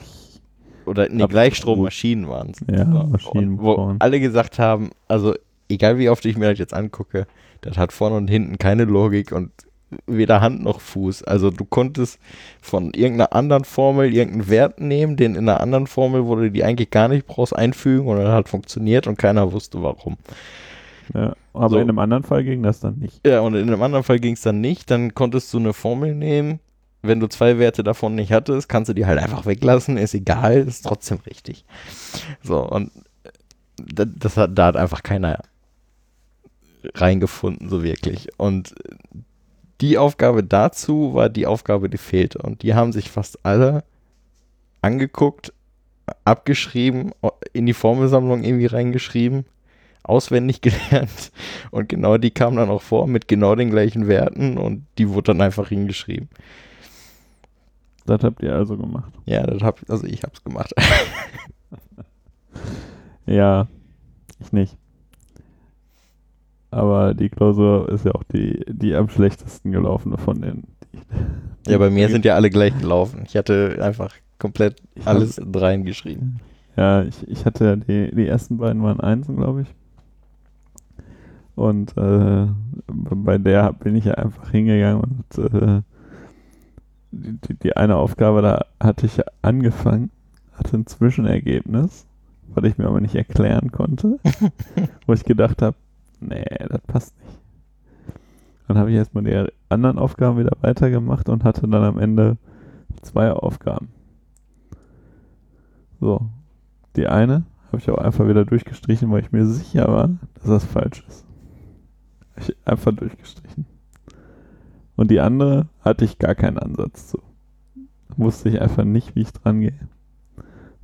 [0.86, 1.26] oder nee.
[1.26, 2.60] Gleichstrommaschinen waren es.
[2.70, 3.94] Ja, Und Maschinenmotoren.
[3.96, 5.34] Wo alle gesagt haben, also
[5.70, 7.26] egal wie oft ich mir das jetzt angucke,
[7.62, 9.50] das hat vorne und hinten keine Logik und
[10.06, 11.22] weder Hand noch Fuß.
[11.22, 12.18] Also du konntest
[12.60, 16.64] von irgendeiner anderen Formel irgendeinen Wert nehmen, den in einer anderen Formel, wo du die
[16.64, 20.16] eigentlich gar nicht brauchst, einfügen und dann hat funktioniert und keiner wusste warum.
[21.12, 21.76] Ja, aber So.
[21.76, 23.26] in einem anderen Fall ging das dann nicht.
[23.26, 24.90] Ja, und in einem anderen Fall ging es dann nicht.
[24.90, 26.60] Dann konntest du eine Formel nehmen.
[27.02, 29.98] Wenn du zwei Werte davon nicht hattest, kannst du die halt einfach weglassen.
[29.98, 31.64] Ist egal, ist trotzdem richtig.
[32.42, 32.90] So, und
[33.76, 35.40] das, das hat, da hat einfach keiner
[36.94, 38.28] reingefunden, so wirklich.
[38.38, 38.74] Und
[39.80, 42.38] die Aufgabe dazu war die Aufgabe, die fehlte.
[42.38, 43.84] Und die haben sich fast alle
[44.82, 45.52] angeguckt,
[46.24, 47.12] abgeschrieben,
[47.52, 49.46] in die Formelsammlung irgendwie reingeschrieben,
[50.04, 51.32] auswendig gelernt.
[51.70, 55.32] Und genau die kam dann auch vor mit genau den gleichen Werten und die wurde
[55.32, 56.28] dann einfach hingeschrieben.
[58.06, 59.12] Das habt ihr also gemacht.
[59.24, 60.72] Ja, das hab, also ich hab's gemacht.
[63.26, 63.68] Ja,
[64.38, 64.76] ich nicht.
[66.70, 70.64] Aber die Klausur ist ja auch die, die am schlechtesten gelaufene von den.
[71.66, 73.22] Ja, bei mir sind ja alle gleich gelaufen.
[73.26, 76.40] Ich hatte einfach komplett Ich alles reingeschrieben.
[76.76, 79.68] Ja, ich, ich hatte die, die ersten beiden waren Einsen, glaube ich.
[81.54, 82.46] Und äh,
[82.86, 85.82] bei der bin ich ja einfach hingegangen und äh,
[87.12, 90.10] die, die, eine Aufgabe, da hatte ich angefangen,
[90.52, 92.06] hatte ein Zwischenergebnis,
[92.48, 94.18] was ich mir aber nicht erklären konnte,
[95.06, 95.76] wo ich gedacht habe,
[96.20, 97.38] nee, das passt nicht.
[98.66, 102.36] Dann habe ich erstmal die anderen Aufgaben wieder weitergemacht und hatte dann am Ende
[103.02, 103.88] zwei Aufgaben.
[106.00, 106.28] So.
[106.96, 110.64] Die eine habe ich auch einfach wieder durchgestrichen, weil ich mir sicher war, dass das
[110.64, 111.26] falsch ist.
[112.36, 113.66] Ich einfach durchgestrichen.
[114.96, 117.22] Und die andere hatte ich gar keinen Ansatz zu.
[118.16, 119.88] Wusste ich einfach nicht, wie ich dran gehe.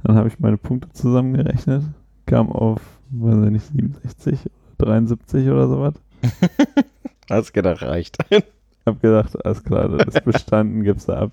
[0.03, 1.85] Dann habe ich meine Punkte zusammengerechnet,
[2.27, 2.81] kam auf,
[3.11, 4.39] weiß ich nicht, 67
[4.79, 5.95] oder 73 oder sowas.
[7.31, 8.19] Hast gedacht, reicht.
[8.87, 11.33] Hab gedacht, alles klar, das ist bestanden, gibst du ab.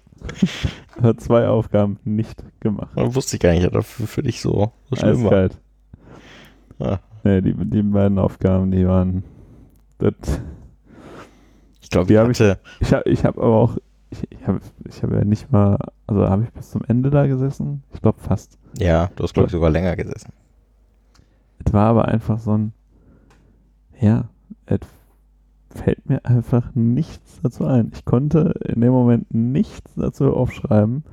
[1.01, 2.95] Hat zwei Aufgaben nicht gemacht.
[2.95, 5.31] Man wusste ich gar nicht, dass das für, dich so, so schlimm war.
[5.31, 5.57] Eiskalt.
[6.79, 6.99] Ja.
[7.23, 9.23] Nee, die, die beiden Aufgaben, die waren.
[9.99, 10.13] Das,
[11.81, 12.39] Ich glaube, Die ich hab ich-
[12.81, 13.77] ich habe ich hab aber auch.
[14.09, 15.77] Ich, ich habe ich hab ja nicht mal.
[16.05, 17.83] Also habe ich bis zum Ende da gesessen?
[17.93, 18.57] Ich glaube fast.
[18.77, 20.31] ja, du hast, glaube ich, sogar länger gesessen.
[21.65, 22.73] Es war aber einfach so ein.
[23.99, 24.29] Ja,
[24.67, 24.79] es
[25.71, 27.91] fällt mir einfach nichts dazu ein.
[27.93, 31.03] Ich konnte in dem Moment nichts dazu aufschreiben.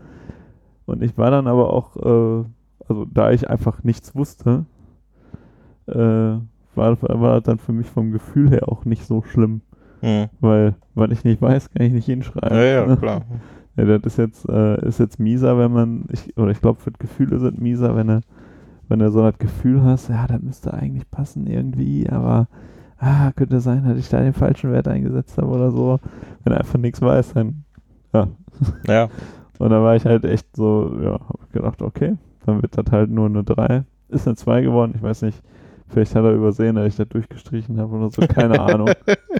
[0.87, 2.45] Und ich war dann aber auch, äh,
[2.89, 4.66] also da ich einfach nichts wusste,
[5.87, 6.37] äh,
[6.77, 9.62] war, war das dann für mich vom Gefühl her auch nicht so schlimm.
[10.01, 10.29] Hm.
[10.41, 12.57] Weil, weil ich nicht weiß, kann ich nicht hinschreiben.
[12.57, 13.22] Ja, ja, klar.
[13.77, 16.91] Ja, das ist jetzt, äh, ist jetzt mieser, wenn man, ich, oder ich glaube, für
[16.91, 18.20] das Gefühl ist es mieser, wenn du,
[18.89, 22.49] wenn du so das Gefühl hast, ja, das müsste eigentlich passen irgendwie, aber
[22.99, 25.99] ah, könnte sein, dass ich da den falschen Wert eingesetzt habe oder so.
[26.45, 27.64] Wenn du einfach nichts weißt, dann,
[28.12, 28.29] ja.
[28.87, 29.09] Ja,
[29.59, 32.16] Und da war ich halt echt so, ja, hab gedacht, okay,
[32.47, 33.85] dann wird das halt nur eine 3.
[34.09, 35.43] Ist eine 2 geworden, ich weiß nicht,
[35.89, 38.91] vielleicht hat er übersehen, dass ich das durchgestrichen habe oder so, keine Ahnung.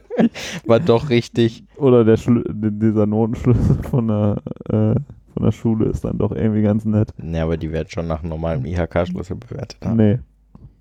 [0.67, 1.65] war doch richtig.
[1.77, 4.37] Oder der Schlü dieser Notenschlüssel von der,
[4.69, 4.95] äh,
[5.35, 7.13] von der Schule ist dann doch irgendwie ganz nett.
[7.19, 9.97] Ne, aber die werden schon nach einem normalen IHK-Schlüssel bewertet haben.
[9.97, 10.19] Nee,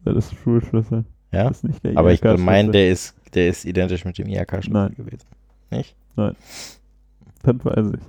[0.05, 1.05] das ist Schulschlüssel.
[1.31, 1.47] Ja?
[1.47, 4.71] Das ist nicht der Aber ich meine, der ist, der ist identisch mit dem IHK-Schlüssel
[4.71, 4.95] Nein.
[4.95, 5.27] gewesen.
[5.71, 5.95] Nicht?
[6.15, 6.35] Das
[7.43, 8.01] weiß ich.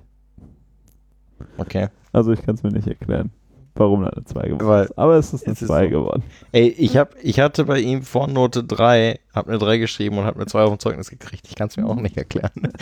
[1.57, 1.89] Okay.
[2.13, 3.31] Also ich kann es mir nicht erklären,
[3.75, 4.99] warum da eine 2 geworden Weil ist.
[4.99, 5.91] Aber es ist eine es ist 2 so.
[5.91, 6.23] geworden.
[6.53, 10.25] Ey, ich, hab, ich hatte bei ihm vor Note 3, hab eine 3 geschrieben und
[10.25, 11.47] hab eine 2 auf dem Zeugnis gekriegt.
[11.49, 12.51] Ich kann es mir auch nicht erklären.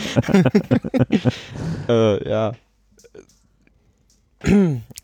[1.89, 2.53] äh, ja.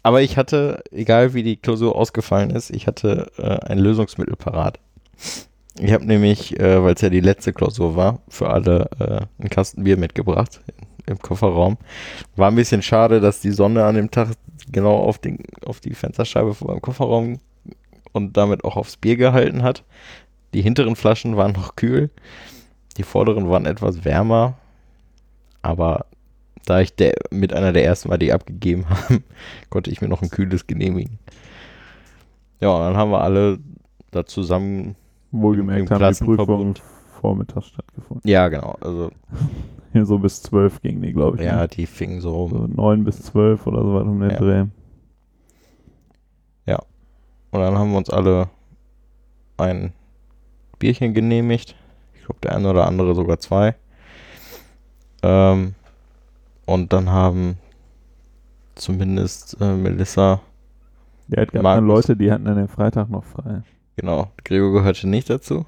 [0.04, 4.80] Aber ich hatte, egal wie die Klausur ausgefallen ist, ich hatte äh, ein Lösungsmittel parat.
[5.80, 9.50] Ich habe nämlich, äh, weil es ja die letzte Klausur war, für alle äh, einen
[9.50, 10.62] Kasten Bier mitgebracht
[11.06, 11.78] im Kofferraum.
[12.36, 14.30] War ein bisschen schade, dass die Sonne an dem Tag
[14.72, 17.40] genau auf, den, auf die Fensterscheibe vor meinem Kofferraum
[18.12, 19.84] und damit auch aufs Bier gehalten hat.
[20.54, 22.10] Die hinteren Flaschen waren noch kühl,
[22.98, 24.56] die vorderen waren etwas wärmer,
[25.62, 26.06] aber
[26.66, 29.24] da ich der, mit einer der ersten war, die abgegeben haben,
[29.70, 31.20] konnte ich mir noch ein kühles genehmigen.
[32.60, 33.60] Ja, und dann haben wir alle
[34.12, 34.96] da zusammen,
[35.32, 36.26] Wohlgemerkt Im haben die.
[36.26, 36.74] Prüfungen
[37.22, 38.28] vormittags stattgefunden.
[38.28, 39.12] ja genau, also
[39.92, 41.44] Hier so bis 12 ging die, glaube ich.
[41.44, 41.68] ja, ne?
[41.68, 44.38] die fingen so So 9 bis 12 oder so was um den Ja.
[44.38, 44.66] Dreh.
[47.52, 48.50] Und dann haben wir uns alle
[49.58, 49.92] ein
[50.78, 51.76] Bierchen genehmigt.
[52.14, 53.76] Ich glaube, der eine oder andere sogar zwei.
[55.24, 55.74] Ähm,
[56.66, 57.58] und dann haben
[58.76, 60.42] zumindest äh, Melissa,
[61.30, 61.78] Ja, gab Markus.
[61.78, 63.64] dann Leute, die hatten an dem Freitag noch frei.
[63.98, 65.66] genau, Gregor gehörte nicht dazu.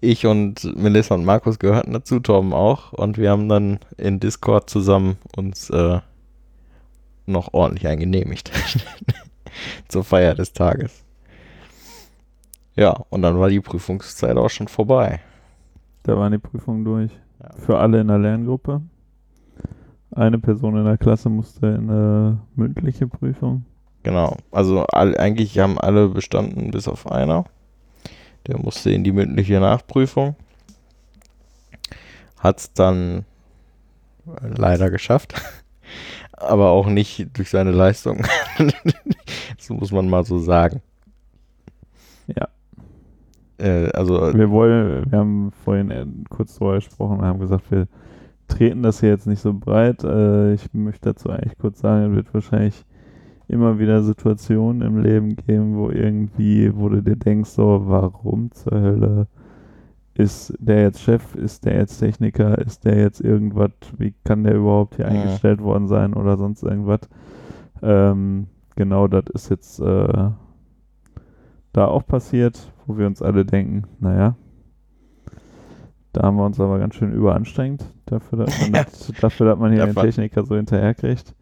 [0.00, 2.92] Ich und Melissa und Markus gehörten dazu, Torben auch.
[2.92, 6.00] Und wir haben dann in Discord zusammen uns äh,
[7.26, 8.50] noch ordentlich eingenehmigt.
[9.88, 11.04] Zur Feier des Tages.
[12.76, 15.20] Ja, und dann war die Prüfungszeit auch schon vorbei.
[16.02, 17.12] Da waren die Prüfungen durch.
[17.40, 17.50] Ja.
[17.56, 18.82] Für alle in der Lerngruppe.
[20.10, 23.64] Eine Person in der Klasse musste in eine mündliche Prüfung.
[24.02, 24.36] Genau.
[24.50, 27.44] Also all, eigentlich haben alle bestanden, bis auf einer.
[28.46, 30.36] Der musste in die mündliche Nachprüfung.
[32.38, 33.24] Hat es dann
[34.40, 35.34] leider geschafft.
[36.32, 38.26] Aber auch nicht durch seine Leistung.
[39.56, 40.82] das muss man mal so sagen.
[42.26, 42.48] Ja.
[43.58, 47.86] Äh, also, Wir wollen, wir haben vorhin äh, kurz drüber gesprochen und haben gesagt, wir
[48.48, 50.02] treten das hier jetzt nicht so breit.
[50.04, 52.84] Äh, ich möchte dazu eigentlich kurz sagen, es wird wahrscheinlich
[53.48, 58.80] immer wieder Situationen im Leben geben, wo irgendwie, wo du dir denkst, so, warum zur
[58.80, 59.26] Hölle
[60.14, 64.54] ist der jetzt Chef, ist der jetzt Techniker, ist der jetzt irgendwas, wie kann der
[64.56, 65.12] überhaupt hier Mhm.
[65.12, 67.00] eingestellt worden sein oder sonst irgendwas.
[67.82, 70.30] Ähm, genau, das ist jetzt äh,
[71.72, 74.36] da auch passiert, wo wir uns alle denken, naja,
[76.12, 79.72] da haben wir uns aber ganz schön überanstrengt dafür, dass man, das, dafür, dass man
[79.72, 79.94] hier Ja, den.
[79.94, 81.34] Techniker so hinterherkriegt.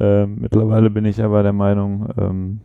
[0.00, 2.60] Ähm, mittlerweile bin ich aber der Meinung, ähm,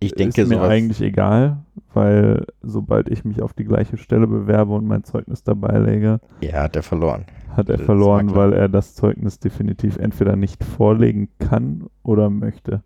[0.00, 1.64] Ich denke, ist mir eigentlich egal,
[1.94, 6.62] weil sobald ich mich auf die gleiche Stelle bewerbe und mein Zeugnis dabei lege, Ja,
[6.62, 7.24] hat er verloren.
[7.56, 12.82] hat er Das verloren, weil er das Zeugnis definitiv entweder nicht vorlegen kann oder möchte.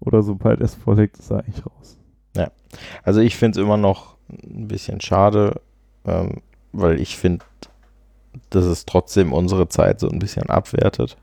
[0.00, 1.94] Oder sobald er es vorlegt, ist er eigentlich raus.
[3.02, 5.60] Also ich finde es immer noch ein bisschen schade,
[6.04, 7.44] ähm, weil ich finde,
[8.50, 11.16] dass es trotzdem unsere Zeit so ein bisschen abwertet.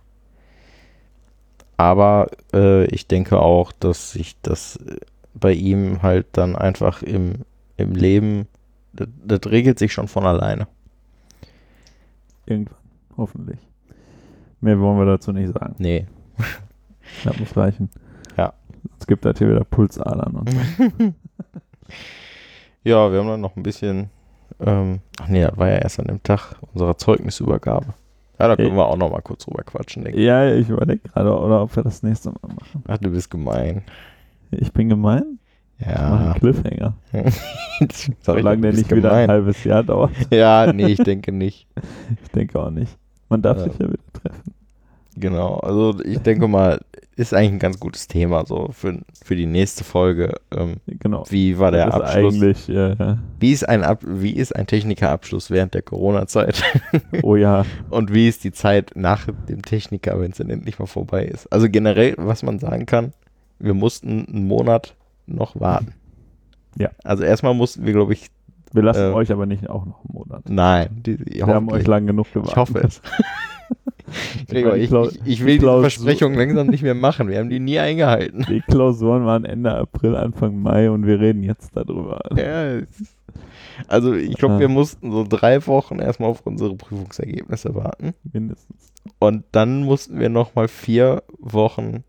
[1.78, 4.97] Aber äh, ich denke auch, dass sich das äh,
[5.34, 7.43] bei ihm halt dann einfach im,
[7.78, 8.47] im Leben,
[8.93, 10.67] das, das regelt sich schon von alleine.
[12.45, 12.78] Irgendwann,
[13.17, 13.59] hoffentlich.
[14.61, 15.76] Mehr wollen wir dazu nicht sagen.
[15.78, 16.07] Nee.
[17.23, 17.91] Das muss reichen.
[18.36, 18.53] Ja.
[18.89, 21.13] Sonst gibt das hier wieder Pulsadern und so.
[22.84, 24.11] Ja, wir haben dann noch ein bisschen,
[24.59, 27.95] ähm, ach nee, das war ja erst an dem Tag unserer Zeugnisübergabe.
[28.39, 28.75] Ja, da können Ey.
[28.77, 30.25] wir auch noch mal kurz drüber quatschen, denke ich.
[30.25, 32.83] ja, ich überlege gerade, oder ob wir das nächste Mal machen.
[32.88, 33.83] Ach, du bist gemein.
[34.51, 35.39] Ich bin gemein.
[35.79, 36.33] Ich mache einen Ja.
[36.39, 36.93] Cliffhanger.
[38.21, 39.29] Solange der nicht wieder ein gemein.
[39.29, 40.11] halbes Jahr dauert.
[40.31, 41.67] Ja, nee, ich denke nicht.
[42.23, 42.97] Ich denke auch nicht.
[43.29, 43.63] Man darf Ja.
[43.65, 44.53] sich ja wieder treffen.
[45.18, 46.82] Genau, also ich denke mal,
[47.16, 50.34] ist eigentlich ein ganz gutes Thema so für, für die nächste Folge.
[50.51, 51.24] Ähm, Genau.
[51.30, 52.34] wie war der das Abschluss?
[52.36, 56.61] eigentlich, äh, Wie ist ein Ab wie ist ein Technikerabschluss während der Corona-Zeit?
[57.24, 60.86] oh ja, Und wie ist die Zeit nach dem Techniker, wenn es dann endlich mal
[60.88, 61.51] vorbei ist?
[61.53, 63.13] Also generell, was man sagen kann,
[63.59, 64.95] wir mussten einen Monat
[65.26, 65.93] noch warten.
[66.78, 66.89] Ja.
[67.05, 68.28] Also erstmal mussten wir, glaube ich,
[68.74, 70.43] wir lassen Äh, euch aber nicht auch noch einen Monat.
[70.49, 72.51] nein, die, Wir haben euch lang genug gewartet.
[72.51, 73.01] ich hoffe es.
[74.47, 77.27] Gregor, die ich, ich, ich die will diese Klausur- Versprechung langsam nicht mehr machen.
[77.27, 78.45] Wir haben die nie eingehalten.
[78.49, 82.21] Die Klausuren waren Ende April, Anfang Mai und wir reden jetzt darüber.
[82.35, 82.81] Ja,
[83.87, 88.13] also ich glaube, wir mussten so drei Wochen erstmal auf unsere Prüfungsergebnisse warten.
[88.31, 88.93] Mindestens.
[89.19, 92.03] Und dann mussten wir nochmal vier Wochen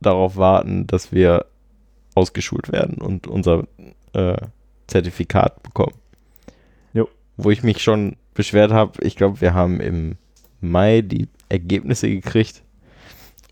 [0.00, 1.46] darauf warten, dass wir
[2.14, 3.64] ausgeschult werden und unser
[4.12, 4.36] äh,
[4.86, 5.94] Zertifikat bekommen.
[6.92, 7.08] Jo.
[7.36, 10.16] Wo ich mich schon beschwert habe, ich glaube, wir haben im
[10.60, 12.62] Mai die Ergebnisse gekriegt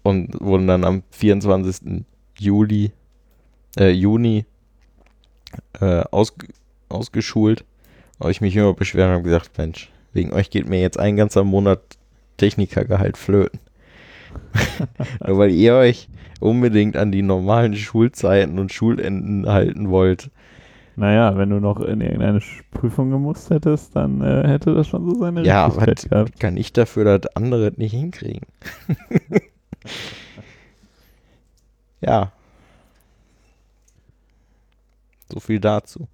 [0.02, 2.04] und wurden dann am 24.
[2.38, 2.92] Juli,
[3.78, 4.44] äh, Juni
[5.80, 6.48] äh, ausge
[6.88, 7.64] ausgeschult.
[8.18, 11.16] Aber ich mich immer beschwert und habe gesagt, Mensch, wegen euch geht mir jetzt ein
[11.16, 11.80] ganzer Monat
[12.36, 13.60] Technikergehalt flöten.
[15.26, 16.08] Nur weil ihr euch
[16.40, 20.30] unbedingt an die normalen Schulzeiten und Schulenden halten wollt.
[20.96, 22.40] Naja, wenn du noch in irgendeine
[22.70, 26.40] Prüfung gemusst hättest, dann äh, hätte das schon so seine Ja, Richtigkeit was gehabt.
[26.40, 28.46] kann ich dafür, dass andere nicht hinkriegen?
[32.00, 32.32] ja.
[35.32, 36.08] So viel dazu.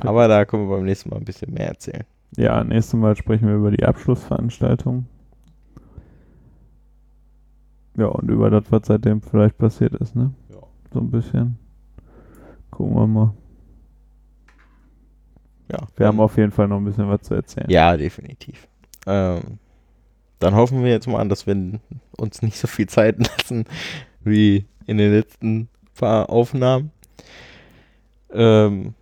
[0.00, 2.04] Aber da können wir beim nächsten Mal ein bisschen mehr erzählen.
[2.36, 5.06] Ja, nächstes Mal sprechen wir über die Abschlussveranstaltung.
[7.96, 10.32] Ja, und über das, was seitdem vielleicht passiert ist, ne?
[10.50, 10.58] Ja.
[10.92, 11.58] So ein bisschen.
[12.70, 13.34] Gucken wir mal.
[15.70, 17.70] Ja, Wir haben auf jeden Fall noch ein bisschen was zu erzählen.
[17.70, 18.68] Ja, definitiv.
[19.06, 19.58] Ähm,
[20.38, 21.80] dann hoffen wir jetzt mal, dass wir
[22.16, 23.64] uns nicht so viel Zeit lassen
[24.22, 26.90] wie in den letzten paar Aufnahmen.
[28.32, 28.94] Ähm,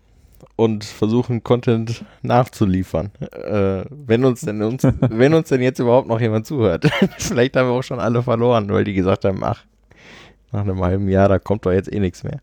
[0.56, 3.10] und versuchen, Content nachzuliefern.
[3.32, 6.88] Äh, wenn uns denn uns, wenn uns denn jetzt überhaupt noch jemand zuhört.
[7.18, 9.64] Vielleicht haben wir auch schon alle verloren, weil die gesagt haben, ach,
[10.52, 12.40] nach einem halben Jahr, da kommt doch jetzt eh nichts mehr.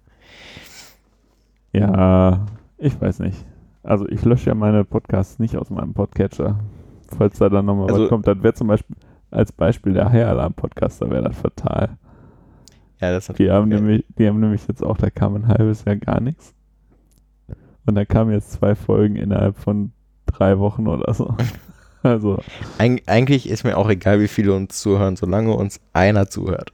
[1.72, 2.46] Ja,
[2.80, 3.38] ich weiß nicht.
[3.84, 6.60] Also ich lösche ja meine Podcasts nicht aus meinem Podcatcher.
[7.18, 8.96] Falls da dann nochmal Also- was kommt, das wäre zum Beispiel
[9.32, 11.98] als Beispiel der High Alarm Podcast, da wäre das fatal.
[13.00, 15.86] Ja, das hat Die haben, nämlich, die haben nämlich jetzt auch, da kam ein halbes
[15.86, 16.54] Jahr gar nichts.
[17.86, 19.92] Und da kamen jetzt zwei Folgen innerhalb von
[20.26, 21.36] drei Wochen oder so.
[22.02, 22.40] Also,
[22.78, 26.72] Eig eigentlich ist mir auch egal, wie viele uns zuhören, solange uns einer zuhört.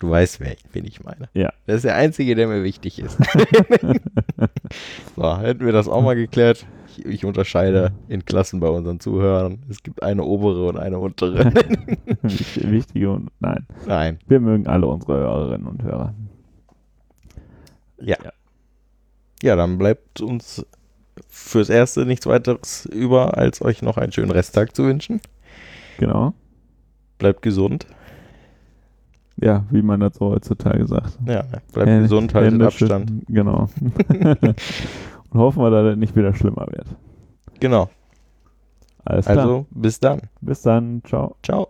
[0.00, 1.28] Du weißt, wer, wen ich meine.
[1.34, 1.52] Ja.
[1.66, 3.16] Das ist der Einzige, der mir wichtig ist.
[5.16, 6.66] so, hätten wir das auch mal geklärt.
[6.96, 9.58] Ich, ich unterscheide in Klassen bei unseren Zuhörern.
[9.68, 11.52] Es gibt eine obere und eine untere.
[12.22, 13.66] wich- wichtige und nein.
[13.86, 14.18] Nein.
[14.26, 16.14] Wir mögen alle unsere Hörerinnen und Hörer.
[18.00, 18.16] Ja.
[18.24, 18.32] Ja.
[19.42, 20.66] Ja, dann bleibt uns
[21.28, 25.20] fürs Erste nichts weiteres über, als euch noch einen schönen Resttag zu wünschen.
[25.98, 26.34] Genau.
[27.18, 27.86] Bleibt gesund.
[29.42, 31.18] Ja, wie man das so heutzutage sagt.
[31.26, 33.10] Ja, bleibt Hände- gesund, haltet Hände Abstand.
[33.10, 33.68] schütteln, Genau.
[35.30, 36.86] und hoffen wir, dass das nicht wieder schlimmer wird.
[37.58, 37.88] Genau.
[39.04, 39.38] Alles klar.
[39.38, 40.20] Also, bis dann.
[40.42, 41.02] Bis dann.
[41.04, 41.36] Ciao.
[41.42, 41.68] Ciao.